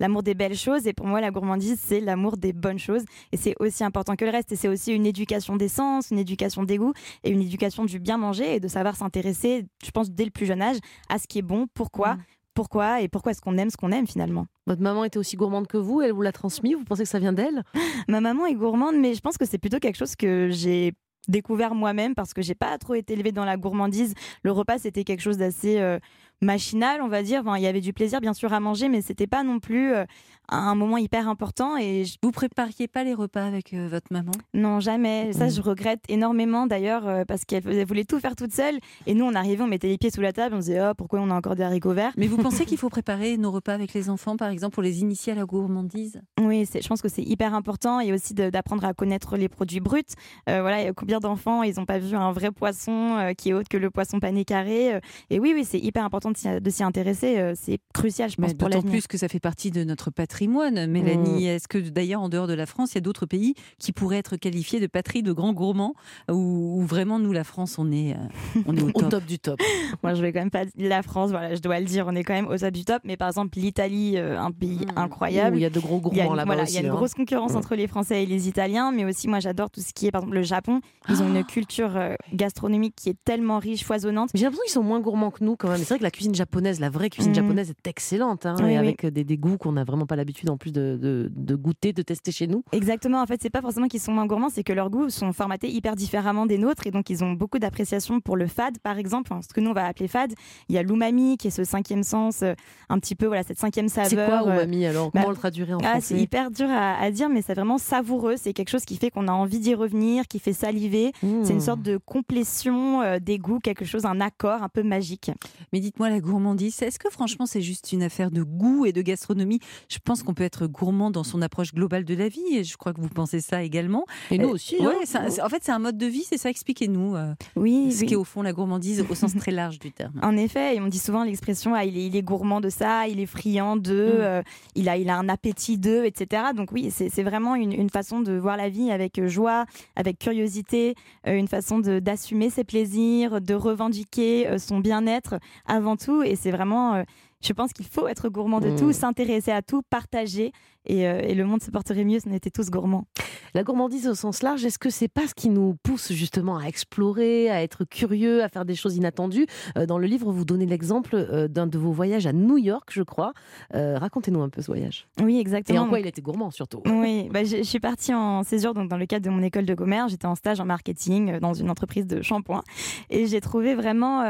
L'amour 0.00 0.22
des 0.22 0.34
belles 0.34 0.56
choses. 0.56 0.86
Et 0.86 0.94
pour 0.94 1.06
moi, 1.06 1.20
la 1.20 1.30
gourmandise, 1.30 1.78
c'est 1.84 2.00
l'amour 2.00 2.38
des 2.38 2.54
bonnes 2.54 2.78
choses. 2.78 3.04
Et 3.32 3.36
c'est 3.36 3.54
aussi 3.60 3.84
important 3.84 4.16
que 4.16 4.24
le 4.24 4.30
reste. 4.30 4.52
Et 4.52 4.56
c'est 4.56 4.68
aussi 4.68 4.94
une 4.94 5.04
éducation 5.04 5.56
des 5.56 5.68
sens, 5.68 6.10
une 6.10 6.18
éducation 6.18 6.62
des 6.62 6.78
goûts 6.78 6.94
et 7.22 7.30
une 7.30 7.42
éducation 7.42 7.84
du 7.84 7.98
bien 7.98 8.16
manger 8.16 8.54
et 8.54 8.60
de 8.60 8.68
savoir 8.68 8.96
s'intéresser, 8.96 9.66
je 9.84 9.90
pense, 9.90 10.10
dès 10.10 10.24
le 10.24 10.30
plus 10.30 10.46
jeune 10.46 10.62
âge, 10.62 10.78
à 11.10 11.18
ce 11.18 11.26
qui 11.26 11.40
est 11.40 11.42
bon, 11.42 11.66
pourquoi. 11.74 12.14
Mm. 12.14 12.22
Pourquoi 12.56 13.02
et 13.02 13.08
pourquoi 13.08 13.32
est-ce 13.32 13.42
qu'on 13.42 13.58
aime 13.58 13.68
ce 13.68 13.76
qu'on 13.76 13.92
aime 13.92 14.06
finalement 14.06 14.46
Votre 14.66 14.80
maman 14.80 15.04
était 15.04 15.18
aussi 15.18 15.36
gourmande 15.36 15.66
que 15.66 15.76
vous, 15.76 16.00
elle 16.00 16.12
vous 16.12 16.22
l'a 16.22 16.32
transmis, 16.32 16.72
vous 16.72 16.84
pensez 16.84 17.02
que 17.02 17.08
ça 17.08 17.18
vient 17.18 17.34
d'elle? 17.34 17.62
Ma 18.08 18.22
maman 18.22 18.46
est 18.46 18.54
gourmande, 18.54 18.96
mais 18.96 19.12
je 19.12 19.20
pense 19.20 19.36
que 19.36 19.44
c'est 19.44 19.58
plutôt 19.58 19.78
quelque 19.78 19.96
chose 19.96 20.16
que 20.16 20.48
j'ai 20.50 20.94
découvert 21.28 21.74
moi-même 21.74 22.14
parce 22.14 22.32
que 22.32 22.40
j'ai 22.40 22.54
pas 22.54 22.78
trop 22.78 22.94
été 22.94 23.12
élevée 23.12 23.30
dans 23.30 23.44
la 23.44 23.58
gourmandise. 23.58 24.14
Le 24.42 24.52
repas, 24.52 24.78
c'était 24.78 25.04
quelque 25.04 25.20
chose 25.20 25.36
d'assez 25.36 25.80
euh, 25.80 25.98
machinal, 26.42 27.00
on 27.02 27.08
va 27.08 27.22
dire. 27.22 27.40
Enfin, 27.40 27.56
il 27.56 27.62
y 27.62 27.66
avait 27.66 27.80
du 27.80 27.92
plaisir, 27.92 28.20
bien 28.20 28.34
sûr, 28.34 28.52
à 28.52 28.60
manger, 28.60 28.88
mais 28.88 29.00
c'était 29.02 29.26
pas 29.26 29.42
non 29.42 29.58
plus 29.58 29.92
euh, 29.94 30.04
un 30.48 30.74
moment 30.74 30.96
hyper 30.98 31.28
important. 31.28 31.76
Et 31.76 32.04
je- 32.04 32.16
Vous 32.22 32.30
prépariez 32.30 32.88
pas 32.88 33.04
les 33.04 33.14
repas 33.14 33.44
avec 33.46 33.72
euh, 33.74 33.88
votre 33.90 34.12
maman? 34.12 34.32
Non, 34.54 34.80
jamais. 34.80 35.32
Ça, 35.32 35.48
je 35.48 35.60
regrette 35.60 36.00
énormément 36.08 36.66
d'ailleurs 36.66 37.06
euh, 37.08 37.24
parce 37.26 37.44
qu'elle 37.44 37.84
voulait 37.86 38.04
tout 38.04 38.20
faire 38.20 38.36
toute 38.36 38.52
seule. 38.52 38.78
Et 39.06 39.14
nous, 39.14 39.24
on 39.24 39.34
arrivait, 39.34 39.62
on 39.62 39.66
mettait 39.66 39.88
les 39.88 39.98
pieds 39.98 40.10
sous 40.10 40.20
la 40.20 40.32
table, 40.32 40.54
on 40.54 40.58
disait, 40.58 40.80
oh, 40.80 40.92
pourquoi 40.96 41.20
on 41.20 41.30
a 41.30 41.34
encore 41.34 41.56
des 41.56 41.62
haricots 41.62 41.94
verts? 41.94 42.12
Mais 42.16 42.26
vous 42.26 42.36
pensez 42.36 42.64
qu'il 42.66 42.78
faut 42.78 42.88
préparer 42.90 43.36
nos 43.38 43.50
repas 43.50 43.74
avec 43.74 43.94
les 43.94 44.10
enfants, 44.10 44.36
par 44.36 44.48
exemple, 44.50 44.74
pour 44.74 44.82
les 44.82 45.00
initier 45.00 45.32
à 45.32 45.36
la 45.36 45.44
gourmandise? 45.44 46.20
Oui, 46.40 46.68
je 46.72 46.86
pense 46.86 47.02
que 47.02 47.08
c'est 47.08 47.22
hyper 47.22 47.54
important 47.54 48.00
et 48.00 48.12
aussi 48.12 48.34
d'apprendre 48.34 48.84
à 48.84 48.92
connaître 48.94 49.36
les 49.36 49.48
produits 49.48 49.80
bruts. 49.80 50.02
Voilà, 50.46 50.80
il 50.82 50.84
y 50.84 50.88
a 50.88 50.92
combien 50.92 51.18
d'enfants? 51.18 51.62
Ils 51.62 51.74
n'ont 51.76 51.86
pas 51.86 51.98
vu 51.98 52.14
un 52.14 52.32
vrai 52.32 52.50
poisson 52.50 53.32
qui 53.36 53.50
est 53.50 53.52
autre 53.52 53.68
que 53.68 53.76
le 53.76 53.90
poisson 53.90 54.20
pané 54.20 54.44
carré. 54.44 55.00
et 55.30 55.38
oui, 55.40 55.52
oui, 55.54 55.64
c'est 55.64 55.78
hyper 55.78 56.04
important 56.04 56.25
de 56.30 56.36
s'y- 56.36 56.60
de 56.60 56.70
s'y 56.70 56.82
intéresser. 56.82 57.38
euh, 57.38 57.54
c'est 57.56 57.78
crucial, 57.94 58.30
je 58.30 58.36
pense, 58.36 58.48
Mais 58.48 58.54
pour 58.54 58.68
D'autant 58.68 58.82
plus 58.88 59.06
que 59.06 59.18
ça 59.18 59.28
fait 59.28 59.40
partie 59.40 59.70
de 59.70 59.84
notre 59.84 60.10
patrimoine, 60.10 60.86
Mélanie. 60.86 61.46
Est-ce 61.46 61.68
que 61.68 61.78
d'ailleurs, 61.78 62.20
en 62.22 62.28
dehors 62.28 62.46
de 62.46 62.54
la 62.54 62.66
France, 62.66 62.92
il 62.92 62.94
y 62.96 62.98
a 62.98 63.00
d'autres 63.02 63.26
pays 63.26 63.54
qui 63.78 63.92
pourraient 63.92 64.18
être 64.18 64.36
qualifiés 64.36 64.80
de 64.80 64.86
patrie 64.86 65.22
de 65.22 65.32
grands 65.32 65.52
gourmands 65.52 65.94
où, 66.30 66.80
où 66.80 66.82
vraiment, 66.86 67.18
nous, 67.18 67.32
la 67.32 67.44
France, 67.44 67.78
on 67.78 67.90
est, 67.92 68.12
euh, 68.12 68.60
on 68.66 68.76
est 68.76 68.82
au 68.82 68.88
Au 68.94 69.02
top? 69.02 69.24
du 69.24 69.38
top. 69.38 69.60
Moi, 70.02 70.14
je 70.14 70.22
vais 70.22 70.32
quand 70.32 70.40
même 70.40 70.50
pas 70.50 70.64
la 70.76 71.02
France. 71.02 71.30
Voilà, 71.30 71.54
je 71.54 71.60
dois 71.60 71.78
le 71.80 71.86
dire, 71.86 72.06
on 72.08 72.14
est 72.14 72.24
quand 72.24 72.34
même 72.34 72.48
au 72.48 72.56
top 72.56 72.72
du 72.72 72.84
top. 72.84 73.02
Mais 73.04 73.16
par 73.16 73.28
exemple, 73.28 73.58
l'Italie, 73.58 74.14
euh, 74.16 74.38
un 74.40 74.50
pays 74.52 74.76
Mm. 74.86 74.90
Où 74.96 75.00
incroyable. 75.00 75.56
il 75.56 75.60
y 75.62 75.64
a 75.64 75.70
de 75.70 75.80
gros 75.80 76.00
gourmands 76.00 76.34
là-bas 76.34 76.44
voilà, 76.46 76.62
aussi. 76.64 76.72
il 76.72 76.76
y 76.76 76.78
a 76.78 76.82
une 76.82 76.88
hein. 76.88 76.94
grosse 76.94 77.14
concurrence 77.14 77.52
Mm. 77.52 77.56
entre 77.56 77.74
les 77.76 77.86
Français 77.86 78.22
et 78.22 78.26
les 78.26 78.48
Italiens, 78.48 78.92
mais 78.92 79.04
aussi 79.04 79.28
moi 79.28 79.40
j'adore 79.40 79.70
tout 79.70 79.80
ce 79.80 79.92
qui 79.92 80.06
est 80.06 80.10
par 80.10 80.22
exemple 80.22 80.36
le 80.36 80.42
Japon. 80.42 80.80
Ils 81.08 81.22
ont 81.22 81.28
une 81.28 81.44
culture 81.44 81.96
euh, 81.96 82.14
gastronomique 82.34 82.94
qui 82.96 83.08
est 83.10 83.16
tellement 83.24 83.58
riche, 83.58 83.84
foisonnante. 83.84 84.30
J'ai 84.34 84.44
l'impression 84.44 84.62
qu'ils 84.64 84.72
sont 84.72 84.82
moins 84.82 85.00
gourmands 85.00 85.30
que 85.30 85.44
nous 85.44 85.56
quand 85.56 85.68
même. 85.68 85.78
C'est 85.78 85.88
vrai 85.88 85.98
que 85.98 86.02
la 86.04 86.10
cuisine 86.16 86.34
japonaise, 86.34 86.80
la 86.80 86.88
vraie 86.90 87.10
cuisine 87.10 87.30
Mhm. 87.32 87.36
japonaise 87.36 87.70
est 87.70 87.86
excellente, 87.86 88.46
hein, 88.46 88.54
Oui, 88.58 88.64
et 88.64 88.68
oui. 88.70 88.76
avec 88.76 89.04
des, 89.06 89.22
des 89.24 89.36
goûts 89.36 89.58
qu'on 89.58 89.72
n'a 89.72 89.84
vraiment 89.84 90.06
pas 90.06 90.16
l'habitude 90.16 90.48
en 90.50 90.56
plus 90.56 90.72
de, 90.72 90.98
de- 91.00 91.30
de 91.34 91.54
goûter, 91.54 91.92
de 91.92 92.02
tester 92.02 92.32
chez 92.32 92.46
nous. 92.46 92.64
Exactement, 92.72 93.20
en 93.20 93.26
fait, 93.26 93.40
c'est 93.42 93.50
pas 93.50 93.60
forcément 93.60 93.86
qu'ils 93.88 94.00
sont 94.00 94.12
moins 94.12 94.26
gourmands, 94.26 94.48
c'est 94.48 94.64
que 94.64 94.72
leurs 94.72 94.88
goûts 94.90 95.10
sont 95.10 95.32
formatés 95.32 95.70
hyper 95.70 95.94
différemment 95.94 96.46
des 96.46 96.58
nôtres 96.58 96.86
et 96.86 96.90
donc 96.90 97.10
ils 97.10 97.22
ont 97.22 97.32
beaucoup 97.32 97.58
d'appréciation 97.58 98.20
pour 98.20 98.36
le 98.36 98.46
fad, 98.46 98.78
par 98.78 98.98
exemple, 98.98 99.32
ce 99.46 99.52
que 99.52 99.60
nous 99.60 99.70
on 99.70 99.74
va 99.74 99.84
appeler 99.86 100.08
fad. 100.08 100.32
Il 100.68 100.74
y 100.74 100.78
a 100.78 100.82
l'umami 100.82 101.36
qui 101.36 101.48
est 101.48 101.50
ce 101.50 101.64
cinquième 101.64 102.02
sens, 102.02 102.42
euh, 102.42 102.54
un 102.88 102.98
petit 102.98 103.14
peu, 103.14 103.26
voilà, 103.26 103.42
cette 103.42 103.58
cinquième 103.58 103.88
saveur. 103.88 104.08
C'est 104.10 104.16
quoi, 104.16 104.48
euh, 104.48 104.54
umami 104.54 104.86
alors? 104.86 105.10
Comment 105.12 105.24
bah, 105.24 105.28
on 105.28 105.30
le 105.30 105.36
traduirait 105.36 105.74
en 105.74 105.78
Ah, 105.84 105.90
français? 105.92 106.14
c'est 106.14 106.20
hyper 106.20 106.50
dur 106.50 106.68
à, 106.70 106.94
à 106.98 107.10
dire, 107.10 107.28
mais 107.28 107.42
c'est 107.42 107.54
vraiment 107.54 107.78
savoureux. 107.78 108.34
C'est 108.38 108.52
quelque 108.54 108.70
chose 108.70 108.84
qui 108.86 108.96
fait 108.96 109.10
qu'on 109.10 109.28
a 109.28 109.32
envie 109.32 109.58
d'y 109.60 109.74
revenir, 109.74 110.26
qui 110.28 110.38
fait 110.38 110.52
saliver. 110.54 111.12
C'est 111.20 111.26
une 111.52 111.56
Mmh. 111.56 111.60
sorte 111.60 111.82
de 111.82 111.98
complétion 111.98 113.02
euh, 113.02 113.18
des 113.18 113.38
goûts, 113.38 113.58
quelque 113.58 113.84
chose, 113.84 114.04
un 114.04 114.20
accord 114.20 114.62
un 114.62 114.68
peu 114.68 114.82
magique. 114.82 115.30
Mais 115.72 115.80
dites-moi, 115.80 116.05
dites-moi, 116.06 116.10
la 116.10 116.20
gourmandise, 116.20 116.82
est-ce 116.82 116.98
que 116.98 117.10
franchement 117.10 117.46
c'est 117.46 117.62
juste 117.62 117.92
une 117.92 118.02
affaire 118.02 118.30
de 118.30 118.42
goût 118.42 118.86
et 118.86 118.92
de 118.92 119.02
gastronomie? 119.02 119.60
Je 119.88 119.98
pense 120.02 120.22
qu'on 120.22 120.34
peut 120.34 120.44
être 120.44 120.66
gourmand 120.66 121.10
dans 121.10 121.24
son 121.24 121.42
approche 121.42 121.72
globale 121.74 122.04
de 122.04 122.14
la 122.14 122.28
vie 122.28 122.44
et 122.56 122.64
je 122.64 122.76
crois 122.76 122.92
que 122.92 123.00
vous 123.00 123.08
pensez 123.08 123.40
ça 123.40 123.62
également. 123.62 124.04
Et 124.30 124.38
nous 124.38 124.48
aussi. 124.48 124.76
Ouais, 124.80 124.94
hein. 125.14 125.28
en 125.42 125.48
fait, 125.48 125.62
c'est 125.62 125.72
un 125.72 125.78
mode 125.78 125.98
de 125.98 126.06
vie, 126.06 126.24
c'est 126.28 126.38
ça? 126.38 126.50
Expliquez-nous. 126.50 127.16
euh, 127.16 127.34
Oui, 127.56 127.92
ce 127.92 128.00
oui. 128.00 128.06
qui 128.06 128.14
est 128.14 128.16
au 128.16 128.24
fond 128.24 128.42
la 128.42 128.52
gourmandise 128.52 129.04
au 129.08 129.14
sens 129.14 129.34
très 129.36 129.50
large 129.52 129.78
du 129.78 129.92
terme. 129.92 130.12
En 130.22 130.36
effet, 130.36 130.76
et 130.76 130.80
on 130.80 130.86
dit 130.88 130.98
souvent 130.98 131.24
l'expression 131.24 131.74
ah, 131.74 131.84
il, 131.84 131.96
est, 131.98 132.06
il 132.06 132.16
est 132.16 132.22
gourmand 132.22 132.60
de 132.60 132.68
ça, 132.68 133.08
il 133.08 133.20
est 133.20 133.26
friand 133.26 133.76
de, 133.76 133.96
Mm. 133.96 134.20
euh, 134.20 134.42
il, 134.74 134.88
a, 134.88 134.96
il 134.96 135.08
a 135.10 135.16
un 135.16 135.28
appétit 135.28 135.78
de, 135.78 136.04
etc. 136.04 136.42
Donc 136.54 136.70
oui, 136.72 136.90
c'est 136.90 137.08
c'est 137.08 137.22
vraiment 137.22 137.54
une, 137.54 137.72
une 137.72 137.90
façon 137.90 138.20
de 138.20 138.32
voir 138.36 138.56
la 138.56 138.68
vie 138.68 138.90
avec 138.90 139.18
euh, 139.18 139.26
joie, 139.28 139.64
avec 139.96 140.18
curiosité, 140.18 140.94
euh, 141.26 141.36
une 141.36 141.48
façon 141.48 141.78
de- 141.78 141.98
d'assumer 141.98 142.50
ses 142.50 142.64
plaisirs, 142.64 143.40
de 143.40 143.54
revendiquer 143.54 144.46
euh, 144.48 144.58
son 144.58 144.80
bien-être 144.80 145.36
avant 145.66 145.95
tout. 145.96 146.22
Et 146.22 146.36
c'est 146.36 146.50
vraiment, 146.50 146.94
euh, 146.94 147.02
je 147.42 147.52
pense 147.52 147.72
qu'il 147.72 147.86
faut 147.86 148.08
être 148.08 148.28
gourmand 148.28 148.60
de 148.60 148.70
Mm. 148.70 148.76
tout, 148.76 148.92
s'intéresser 148.92 149.50
à 149.52 149.62
tout, 149.62 149.82
partager. 149.90 150.52
Et, 150.88 151.08
euh, 151.08 151.20
et 151.20 151.34
le 151.34 151.44
monde 151.44 151.60
se 151.62 151.70
porterait 151.72 152.04
mieux 152.04 152.20
si 152.20 152.28
on 152.28 152.32
était 152.32 152.50
tous 152.50 152.70
gourmands. 152.70 153.06
La 153.54 153.64
gourmandise 153.64 154.06
au 154.06 154.14
sens 154.14 154.42
large, 154.44 154.64
est-ce 154.64 154.78
que 154.78 154.88
c'est 154.90 155.08
pas 155.08 155.26
ce 155.26 155.34
qui 155.34 155.48
nous 155.48 155.74
pousse 155.82 156.12
justement 156.12 156.58
à 156.58 156.66
explorer, 156.66 157.50
à 157.50 157.60
être 157.64 157.84
curieux, 157.84 158.44
à 158.44 158.48
faire 158.48 158.64
des 158.64 158.76
choses 158.76 158.96
inattendues? 158.96 159.46
Euh, 159.76 159.86
Dans 159.86 159.98
le 159.98 160.06
livre, 160.06 160.30
vous 160.30 160.44
donnez 160.44 160.64
l'exemple 160.66 161.16
euh, 161.16 161.48
d'un 161.48 161.66
de 161.66 161.76
vos 161.76 161.90
voyages 161.90 162.26
à 162.28 162.32
New 162.32 162.56
York, 162.56 162.90
je 162.92 163.02
crois. 163.02 163.32
Euh, 163.74 163.98
Racontez-nous 163.98 164.40
un 164.42 164.48
peu 164.48 164.62
ce 164.62 164.68
voyage. 164.68 165.08
Oui, 165.20 165.38
Et 165.38 165.40
exactement. 165.40 165.80
en 165.82 165.88
quoi 165.88 165.98
il 165.98 166.06
était 166.06 166.22
gourmand 166.22 166.50
surtout? 166.52 166.82
Oui, 166.86 167.28
bah, 167.32 167.42
je, 167.42 167.56
je 167.58 167.62
suis 167.62 167.80
partie 167.80 168.14
en 168.14 168.44
césure 168.44 168.72
donc 168.72 168.88
dans 168.88 168.96
le 168.96 169.06
cadre 169.06 169.24
de 169.26 169.30
mon 169.30 169.42
école 169.42 169.66
de 169.66 169.74
commerce. 169.74 170.10
J'étais 170.12 170.26
en 170.26 170.36
stage 170.36 170.60
en 170.60 170.64
marketing 170.66 171.38
dans 171.40 171.52
une 171.54 171.70
entreprise 171.70 172.06
de 172.06 172.22
shampoing 172.22 172.62
et 173.10 173.26
j'ai 173.26 173.40
trouvé 173.40 173.74
vraiment 173.74 174.22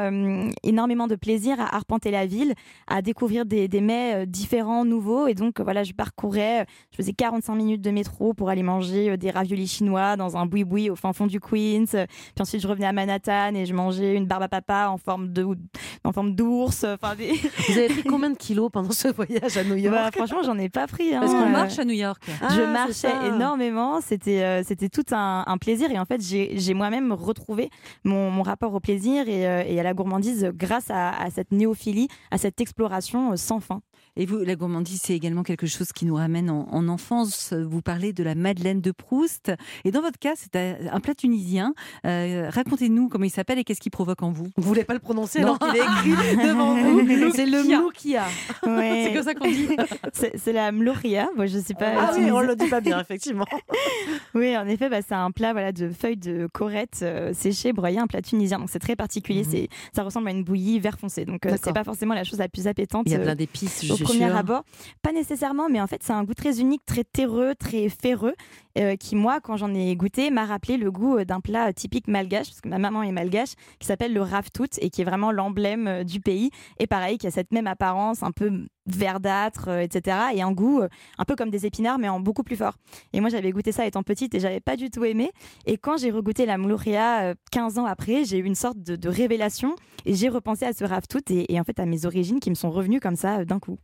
énormément 0.62 1.06
de 1.06 1.16
plaisir 1.16 1.60
à 1.60 1.74
arpenter 1.76 2.10
la 2.10 2.24
ville, 2.26 2.54
à 2.86 2.95
découvrir 3.02 3.46
des, 3.46 3.68
des 3.68 3.80
mets 3.80 4.14
euh, 4.22 4.26
différents, 4.26 4.84
nouveaux. 4.84 5.26
Et 5.26 5.34
donc 5.34 5.60
voilà, 5.60 5.82
je 5.84 5.92
parcourais, 5.92 6.62
euh, 6.62 6.64
je 6.92 6.96
faisais 6.96 7.12
45 7.12 7.54
minutes 7.54 7.82
de 7.82 7.90
métro 7.90 8.34
pour 8.34 8.48
aller 8.48 8.62
manger 8.62 9.10
euh, 9.10 9.16
des 9.16 9.30
raviolis 9.30 9.66
chinois 9.68 10.16
dans 10.16 10.36
un 10.36 10.46
boui-boui 10.46 10.90
au 10.90 10.96
fin 10.96 11.12
fond 11.12 11.26
du 11.26 11.40
Queens. 11.40 11.84
Puis 11.86 12.06
ensuite, 12.40 12.60
je 12.62 12.68
revenais 12.68 12.86
à 12.86 12.92
Manhattan 12.92 13.54
et 13.54 13.66
je 13.66 13.74
mangeais 13.74 14.14
une 14.14 14.26
barbe 14.26 14.42
à 14.44 14.48
papa 14.48 14.88
en 14.90 14.98
forme 14.98 15.32
de, 15.32 15.46
en 16.04 16.12
forme 16.12 16.34
d'ours. 16.34 16.84
Enfin, 16.84 17.14
des... 17.16 17.32
Vous 17.68 17.78
avez 17.78 17.88
pris 17.88 18.02
combien 18.04 18.30
de 18.30 18.36
kilos 18.36 18.70
pendant 18.72 18.90
ce 18.92 19.08
voyage 19.08 19.56
à 19.56 19.64
New 19.64 19.76
York? 19.76 19.94
Bah, 19.96 20.10
franchement, 20.12 20.42
j'en 20.44 20.58
ai 20.58 20.68
pas 20.68 20.86
pris. 20.86 21.14
hein. 21.14 21.20
Parce 21.20 21.32
qu'on 21.32 21.48
marche 21.48 21.78
à 21.78 21.84
New 21.84 21.94
York. 21.94 22.22
Ah, 22.40 22.48
je 22.54 22.62
marchais 22.62 23.12
énormément, 23.28 24.00
c'était 24.00 24.42
euh, 24.42 24.62
c'était 24.64 24.88
tout 24.88 25.04
un, 25.12 25.44
un 25.46 25.58
plaisir 25.58 25.90
et 25.90 25.98
en 25.98 26.04
fait 26.04 26.20
j'ai 26.20 26.58
j'ai 26.58 26.74
moi-même 26.74 27.12
retrouvé 27.12 27.70
mon, 28.04 28.30
mon 28.30 28.42
rapport 28.42 28.74
au 28.74 28.80
plaisir 28.80 29.28
et, 29.28 29.46
euh, 29.46 29.62
et 29.66 29.78
à 29.80 29.82
la 29.82 29.94
gourmandise 29.94 30.50
grâce 30.54 30.90
à, 30.90 31.10
à 31.10 31.30
cette 31.30 31.52
néophilie, 31.52 32.08
à 32.30 32.38
cette 32.38 32.60
exploration 32.60 32.85
euh, 33.32 33.36
sans 33.36 33.60
fin. 33.60 33.82
Et 34.16 34.26
vous, 34.26 34.38
la 34.38 34.54
gourmandise, 34.56 35.00
c'est 35.02 35.14
également 35.14 35.42
quelque 35.42 35.66
chose 35.66 35.92
qui 35.92 36.06
nous 36.06 36.14
ramène 36.14 36.50
en, 36.50 36.66
en 36.70 36.88
enfance. 36.88 37.52
Vous 37.52 37.82
parlez 37.82 38.12
de 38.12 38.22
la 38.22 38.34
Madeleine 38.34 38.80
de 38.80 38.90
Proust. 38.92 39.52
Et 39.84 39.90
dans 39.90 40.00
votre 40.00 40.18
cas, 40.18 40.32
c'est 40.36 40.56
un 40.56 41.00
plat 41.00 41.14
tunisien. 41.14 41.74
Euh, 42.06 42.48
Racontez-nous 42.50 43.08
comment 43.08 43.24
il 43.24 43.30
s'appelle 43.30 43.58
et 43.58 43.64
qu'est-ce 43.64 43.80
qu'il 43.80 43.92
provoque 43.92 44.22
en 44.22 44.30
vous. 44.30 44.46
Vous 44.56 44.62
voulez 44.62 44.84
pas 44.84 44.94
le 44.94 45.00
prononcer 45.00 45.40
Non. 45.40 45.54
alors 45.56 45.58
qu'il 45.72 45.80
est 45.80 45.84
écrit 45.84 46.36
devant 46.48 46.74
vous? 46.74 47.32
C'est 47.34 47.46
le 47.46 47.62
mloukia. 47.62 48.24
Ouais. 48.66 49.04
C'est 49.06 49.12
comme 49.14 49.22
ça 49.24 49.34
qu'on 49.34 49.48
dit. 49.50 49.68
C'est 50.36 50.52
la 50.52 50.72
mlouria, 50.72 51.28
moi 51.36 51.46
je 51.46 51.58
sais 51.58 51.74
pas. 51.74 51.92
Ah 51.98 52.12
oui, 52.16 52.30
on 52.30 52.40
le 52.40 52.56
dit 52.56 52.68
pas 52.68 52.80
bien, 52.80 53.00
effectivement. 53.00 53.44
Oui, 54.34 54.56
en 54.56 54.66
effet, 54.66 54.88
bah, 54.90 55.00
c'est 55.06 55.14
un 55.14 55.30
plat 55.30 55.52
voilà, 55.52 55.72
de 55.72 55.88
feuilles 55.88 56.16
de 56.16 56.46
corette 56.52 57.00
euh, 57.02 57.32
séchées, 57.32 57.72
broyées, 57.72 57.98
un 57.98 58.06
plat 58.06 58.20
tunisien. 58.20 58.58
Donc 58.58 58.68
c'est 58.70 58.78
très 58.78 58.96
particulier, 58.96 59.44
Mhm. 59.44 59.66
ça 59.94 60.02
ressemble 60.02 60.28
à 60.28 60.30
une 60.30 60.44
bouillie 60.44 60.78
vert 60.78 60.98
foncé. 60.98 61.24
Donc 61.24 61.46
euh, 61.46 61.56
c'est 61.62 61.72
pas 61.72 61.84
forcément 61.84 62.14
la 62.14 62.24
chose 62.24 62.38
la 62.38 62.48
plus 62.48 62.66
appétante. 62.66 63.04
Il 63.06 63.12
y 63.12 63.14
a 63.14 63.18
euh, 63.18 63.22
plein 63.22 63.34
d'épices, 63.34 63.90
au 63.90 63.96
suis 63.96 64.04
premier 64.06 64.36
abord. 64.36 64.62
Pas 65.02 65.12
nécessairement, 65.12 65.68
mais 65.68 65.80
en 65.80 65.86
fait, 65.86 66.02
c'est 66.02 66.12
un 66.12 66.24
goût 66.24 66.34
très 66.34 66.60
unique, 66.60 66.84
très 66.86 67.04
terreux, 67.04 67.54
très 67.54 67.88
ferreux, 67.88 68.34
euh, 68.76 68.96
qui, 68.96 69.16
moi, 69.16 69.40
quand 69.40 69.56
j'en 69.56 69.72
ai 69.74 69.94
goûté, 69.96 70.30
m'a 70.30 70.44
rappelé 70.44 70.76
le 70.76 70.90
goût 70.90 71.18
euh, 71.18 71.24
d'un 71.24 71.40
plat 71.40 71.72
typique 71.72 72.08
malgache, 72.08 72.48
parce 72.48 72.60
que 72.60 72.68
ma 72.68 72.78
maman 72.78 73.02
est 73.02 73.12
malgache, 73.12 73.54
qui 73.78 73.86
s'appelle 73.86 74.12
le 74.12 74.22
raftout 74.22 74.66
et 74.78 74.90
qui 74.90 75.02
est 75.02 75.04
vraiment 75.04 75.32
l'emblème 75.32 75.86
euh, 75.86 76.04
du 76.04 76.20
pays. 76.20 76.50
Et 76.78 76.86
pareil, 76.86 77.18
qui 77.18 77.26
a 77.26 77.30
cette 77.30 77.52
même 77.52 77.66
apparence 77.66 78.22
un 78.22 78.32
peu 78.32 78.50
verdâtre, 78.86 79.68
euh, 79.68 79.80
etc. 79.80 80.16
Et 80.34 80.42
un 80.42 80.52
goût 80.52 80.80
euh, 80.80 80.88
un 81.18 81.24
peu 81.24 81.36
comme 81.36 81.50
des 81.50 81.66
épinards, 81.66 81.98
mais 81.98 82.08
en 82.08 82.20
beaucoup 82.20 82.42
plus 82.42 82.56
fort. 82.56 82.74
Et 83.12 83.20
moi, 83.20 83.30
j'avais 83.30 83.50
goûté 83.50 83.72
ça 83.72 83.86
étant 83.86 84.02
petite 84.02 84.34
et 84.34 84.40
j'avais 84.40 84.60
pas 84.60 84.76
du 84.76 84.90
tout 84.90 85.04
aimé. 85.04 85.30
Et 85.66 85.76
quand 85.76 85.96
j'ai 85.96 86.10
regoûté 86.10 86.46
la 86.46 86.58
moulouria 86.58 87.30
euh, 87.30 87.34
15 87.50 87.78
ans 87.78 87.86
après, 87.86 88.24
j'ai 88.24 88.38
eu 88.38 88.44
une 88.44 88.54
sorte 88.54 88.78
de, 88.78 89.08
révélation 89.08 89.76
et 90.04 90.14
j'ai 90.14 90.28
repensé 90.28 90.64
à 90.64 90.72
ce 90.72 90.84
raftout 90.84 91.20
et, 91.30 91.52
et 91.52 91.60
en 91.60 91.64
fait 91.64 91.78
à 91.78 91.86
mes 91.86 92.06
origines 92.06 92.40
qui 92.40 92.50
me 92.50 92.56
sont 92.56 92.70
revenues 92.70 93.00
comme 93.00 93.16
ça 93.16 93.38
euh, 93.38 93.44
d'un 93.44 93.60
coup. 93.60 93.78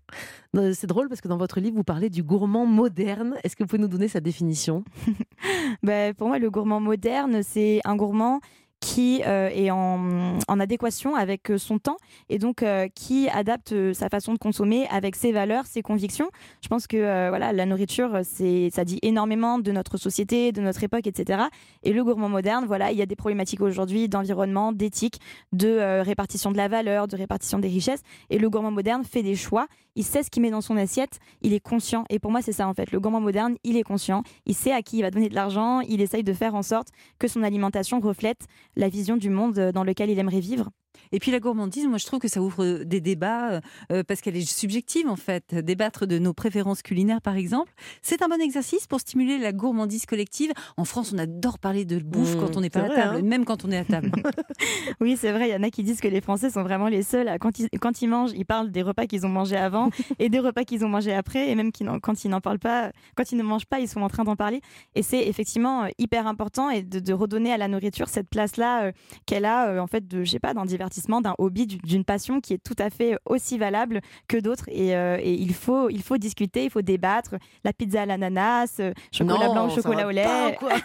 Euh, 0.57 0.73
C'est 0.75 0.87
drôle 0.87 1.09
parce 1.09 1.21
que 1.21 1.29
dans 1.29 1.37
votre 1.37 1.61
livre, 1.61 1.77
vous 1.77 1.85
parlez 1.85 2.11
du 2.11 2.23
gourmand 2.23 2.67
moderne. 2.67 3.37
Est-ce 3.45 3.57
que 3.57 3.63
vous 3.63 3.69
pouvez 3.69 3.83
nous 3.83 3.89
donner 3.89 4.09
sa 4.09 4.21
définition? 4.21 4.82
Ben, 5.83 6.15
pour 6.15 6.29
moi, 6.29 6.39
le 6.39 6.51
gourmand 6.51 6.81
moderne, 6.81 7.43
c'est 7.43 7.81
un 7.85 7.97
gourmand 7.97 8.41
qui 8.83 9.23
euh, 9.25 9.49
est 9.49 9.71
en, 9.71 10.39
adéquation 10.49 11.15
avec 11.15 11.51
euh, 11.51 11.57
son 11.57 11.79
temps 11.79 11.97
et 12.29 12.39
donc 12.39 12.62
euh, 12.62 12.89
qui 12.95 13.29
adapte 13.29 13.93
sa 13.95 14.09
façon 14.09 14.35
de 14.35 14.39
consommer 14.39 14.87
avec 14.89 15.15
ses 15.17 15.33
valeurs, 15.33 15.67
ses 15.67 15.83
convictions. 15.83 16.29
Je 16.62 16.69
pense 16.69 16.87
que 16.87 17.29
voilà, 17.29 17.53
la 17.53 17.65
nourriture, 17.65 18.21
c'est, 18.25 18.71
ça 18.71 18.85
dit 18.85 18.99
énormément 19.03 19.59
de 19.59 19.73
notre 19.73 19.97
société, 19.97 20.53
de 20.53 20.61
notre 20.61 20.83
époque, 20.83 21.07
etc. 21.07 21.45
Et 21.85 21.93
le 21.93 22.05
gourmand 22.05 22.29
moderne, 22.29 22.65
voilà, 22.67 22.91
il 22.91 22.99
y 22.99 23.03
a 23.03 23.07
des 23.07 23.17
problématiques 23.17 23.61
aujourd'hui 23.61 24.09
d'environnement, 24.09 24.73
d'éthique, 24.73 25.21
de 25.53 26.01
répartition 26.03 26.51
de 26.51 26.57
la 26.57 26.69
valeur, 26.69 27.07
de 27.07 27.17
répartition 27.17 27.59
des 27.59 27.69
richesses. 27.69 28.03
Et 28.31 28.39
le 28.39 28.51
gourmand 28.51 28.73
moderne 28.73 29.05
fait 29.05 29.23
des 29.23 29.37
choix. 29.37 29.69
Il 29.95 30.05
sait 30.05 30.23
ce 30.23 30.31
qu'il 30.31 30.43
met 30.43 30.51
dans 30.51 30.61
son 30.61 30.77
assiette. 30.77 31.19
Il 31.43 31.53
est 31.53 31.61
conscient. 31.61 32.05
Et 32.11 32.19
pour 32.19 32.31
moi, 32.31 32.43
c'est 32.43 32.53
ça 32.53 32.69
en 32.69 32.75
fait. 32.75 32.93
Le 32.93 33.01
gourmand 33.01 33.21
moderne, 33.21 33.57
il 33.65 33.77
est 33.77 33.83
conscient. 33.83 34.23
Il 34.47 34.55
sait 34.55 34.73
à 34.73 34.83
qui 34.83 34.99
il 34.99 35.03
va 35.03 35.11
donner 35.11 35.28
de 35.28 35.35
l'argent. 35.35 35.81
Il 35.81 36.00
essaye 36.00 36.25
de 36.25 36.33
faire 36.33 36.55
en 36.55 36.63
sorte 36.63 36.89
que 37.19 37.28
son 37.28 37.43
alimentation 37.43 38.00
reflète 38.00 38.47
la 38.76 38.89
vision 38.89 39.17
du 39.17 39.31
monde 39.31 39.71
dans 39.73 39.85
lequel 39.85 40.11
il 40.11 40.19
aimerait 40.19 40.41
vivre. 40.41 40.71
Et 41.13 41.19
puis 41.19 41.31
la 41.31 41.41
gourmandise, 41.41 41.87
moi 41.87 41.99
je 41.99 42.07
trouve 42.07 42.21
que 42.21 42.28
ça 42.28 42.41
ouvre 42.41 42.85
des 42.85 43.00
débats 43.00 43.61
euh, 43.91 44.02
parce 44.02 44.21
qu'elle 44.21 44.37
est 44.37 44.50
subjective 44.50 45.09
en 45.09 45.17
fait. 45.17 45.55
Débattre 45.55 46.07
de 46.07 46.19
nos 46.19 46.33
préférences 46.33 46.83
culinaires 46.83 47.21
par 47.21 47.37
exemple, 47.37 47.73
c'est 48.00 48.23
un 48.23 48.28
bon 48.28 48.41
exercice 48.41 48.87
pour 48.87 49.00
stimuler 49.00 49.39
la 49.39 49.52
gourmandise 49.52 50.07
collective. 50.07 50.52
En 50.76 50.85
France, 50.85 51.13
on 51.15 51.19
adore 51.19 51.59
parler 51.59 51.85
de 51.85 51.99
bouffe 51.99 52.33
Mmh, 52.37 52.41
quand 52.41 52.57
on 52.57 52.61
n'est 52.61 52.71
pas 52.71 52.81
à 52.81 52.87
vrai, 52.87 52.97
table, 52.97 53.17
hein. 53.17 53.23
même 53.23 53.45
quand 53.45 53.65
on 53.65 53.71
est 53.71 53.78
à 53.78 53.85
table. 53.85 54.11
Oui, 55.00 55.17
c'est 55.19 55.33
vrai. 55.33 55.49
Il 55.49 55.52
y 55.52 55.57
en 55.57 55.63
a 55.63 55.71
qui 55.71 55.83
disent 55.83 56.00
que 56.00 56.09
les 56.09 56.21
Français 56.21 56.50
sont 56.50 56.63
vraiment 56.63 56.89
les 56.89 57.02
seuls 57.02 57.28
à, 57.28 57.39
quand 57.39 57.59
ils, 57.59 57.69
quand 57.81 58.02
ils 58.02 58.09
mangent, 58.09 58.33
ils 58.35 58.45
parlent 58.45 58.71
des 58.71 58.83
repas 58.83 59.07
qu'ils 59.07 59.26
ont 59.26 59.31
mangés 59.31 59.57
avant 59.57 59.91
et 60.19 60.28
des 60.28 60.39
repas 60.39 60.65
qu'ils 60.65 60.85
ont 60.85 60.89
mangés 60.89 61.15
après. 61.15 61.50
Et 61.50 61.55
même 61.55 61.71
quand 61.73 62.25
ils 62.25 62.31
n'en 62.31 62.41
parlent 62.41 62.59
pas, 62.59 62.93
quand 63.17 63.33
ils 63.33 63.39
ne 63.39 63.43
mangent 63.43 63.67
pas, 63.67 63.81
ils 63.81 63.89
sont 63.89 64.02
en 64.02 64.09
train 64.09 64.25
d'en 64.25 64.37
parler. 64.37 64.61
Et 64.95 65.02
c'est 65.02 65.26
effectivement 65.26 65.85
euh, 65.85 65.89
hyper 65.99 66.26
important 66.26 66.71
et 66.71 66.83
de, 66.83 67.00
de 67.00 67.13
redonner 67.13 67.52
à 67.52 67.57
la 67.57 67.69
nourriture 67.69 68.09
cette 68.09 68.28
place-là 68.28 68.85
euh, 68.85 68.93
qu'elle 69.26 69.45
a, 69.45 69.69
euh, 69.69 69.78
en 69.78 69.87
fait, 69.87 70.07
de, 70.07 70.25
je 70.25 70.31
sais 70.31 70.41
pas, 70.41 70.55
d'un 70.55 70.65
divertissement, 70.82 71.21
d'un 71.21 71.34
hobby, 71.38 71.66
du- 71.66 71.78
d'une 71.78 72.04
passion 72.04 72.40
qui 72.40 72.54
est 72.54 72.58
tout 72.62 72.75
à 72.78 72.90
fait 72.90 73.16
aussi 73.25 73.56
valable 73.58 74.00
que 74.28 74.36
d'autres. 74.36 74.64
Et, 74.68 74.97
euh, 74.97 75.16
et 75.23 75.32
il, 75.32 75.54
faut, 75.54 75.88
il 75.90 76.02
faut 76.02 76.16
discuter, 76.18 76.64
il 76.64 76.71
faut 76.71 76.82
débattre. 76.82 77.36
La 77.64 77.73
pizza 77.73 78.02
à 78.02 78.06
l'ananas, 78.06 78.76
euh, 78.80 78.92
chocolat 79.12 79.47
Non, 79.47 79.52
blanc, 79.52 79.68
chocolat 79.71 80.06
au 80.06 80.10
lait. 80.10 80.25
pas, 80.25 80.50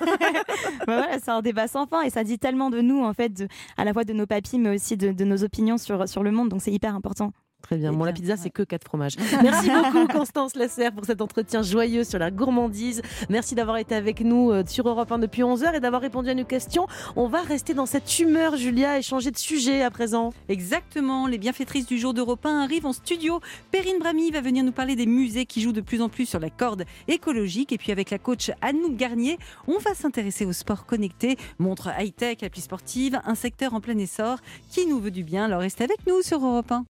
Bah 0.87 0.97
voilà, 0.97 1.19
c'est 1.19 1.31
un 1.31 1.41
débat 1.41 1.67
sans 1.67 1.87
fin 1.87 2.01
et 2.03 2.09
ça 2.09 2.23
dit 2.23 2.37
tellement 2.37 2.69
de 2.69 2.79
nous, 2.81 3.03
en 3.03 3.13
fait, 3.13 3.29
de- 3.29 3.47
à 3.77 3.83
la 3.85 3.93
fois 3.93 4.03
de 4.03 4.13
nos 4.13 4.25
papilles, 4.27 4.59
mais 4.59 4.75
aussi 4.75 4.97
de, 4.97 5.11
de 5.11 5.25
nos 5.25 5.43
opinions 5.43 5.77
sur, 5.77 6.07
sur 6.07 6.23
le 6.23 6.31
monde. 6.31 6.49
Donc 6.49 6.61
c'est 6.61 6.71
hyper 6.71 6.93
important. 6.95 7.31
Très 7.61 7.75
bien. 7.77 7.91
Bon, 7.91 8.05
la 8.05 8.13
pizza, 8.13 8.37
c'est 8.37 8.49
que 8.49 8.63
quatre 8.63 8.85
fromages. 8.85 9.15
Merci 9.43 9.69
beaucoup, 9.69 10.07
Constance 10.07 10.55
Lasserre, 10.55 10.93
pour 10.93 11.05
cet 11.05 11.21
entretien 11.21 11.63
joyeux 11.63 12.03
sur 12.03 12.19
la 12.19 12.31
gourmandise. 12.31 13.01
Merci 13.29 13.55
d'avoir 13.55 13.77
été 13.77 13.93
avec 13.95 14.21
nous 14.21 14.51
euh, 14.51 14.63
sur 14.65 14.87
Europe 14.87 15.11
1 15.11 15.19
depuis 15.19 15.41
11h 15.41 15.75
et 15.75 15.79
d'avoir 15.79 16.01
répondu 16.01 16.29
à 16.29 16.33
nos 16.33 16.45
questions. 16.45 16.87
On 17.15 17.27
va 17.27 17.41
rester 17.41 17.73
dans 17.73 17.85
cette 17.85 18.19
humeur, 18.19 18.55
Julia, 18.55 18.99
et 18.99 19.01
changer 19.01 19.31
de 19.31 19.37
sujet 19.37 19.81
à 19.81 19.91
présent. 19.91 20.31
Exactement, 20.47 21.27
les 21.27 21.37
bienfaitrices 21.37 21.87
du 21.87 21.97
jour 21.97 22.13
d'Europe 22.13 22.45
1 22.45 22.61
arrivent 22.61 22.85
en 22.85 22.93
studio. 22.93 23.41
Perrine 23.71 23.99
Bramy 23.99 24.31
va 24.31 24.39
venir 24.39 24.63
nous 24.63 24.71
parler 24.71 24.95
des 24.95 25.07
musées 25.07 25.45
qui 25.45 25.61
jouent 25.61 25.73
de 25.73 25.81
plus 25.81 26.01
en 26.01 26.09
plus 26.09 26.25
sur 26.25 26.39
la 26.39 26.49
corde 26.49 26.85
écologique. 27.07 27.73
Et 27.73 27.77
puis 27.77 27.91
avec 27.91 28.11
la 28.11 28.19
coach 28.19 28.51
Annou 28.61 28.93
Garnier, 28.93 29.39
on 29.67 29.79
va 29.79 29.93
s'intéresser 29.93 30.45
au 30.45 30.53
sport 30.53 30.85
connecté, 30.85 31.37
montre 31.59 31.89
high-tech, 31.99 32.43
appli 32.43 32.61
sportive, 32.61 33.19
un 33.25 33.35
secteur 33.35 33.73
en 33.73 33.81
plein 33.81 33.97
essor 33.97 34.37
qui 34.69 34.85
nous 34.85 34.99
veut 34.99 35.11
du 35.11 35.23
bien. 35.23 35.45
Alors 35.45 35.61
restez 35.61 35.83
avec 35.83 36.05
nous 36.07 36.21
sur 36.21 36.45
Europe 36.45 36.71
1. 36.71 36.85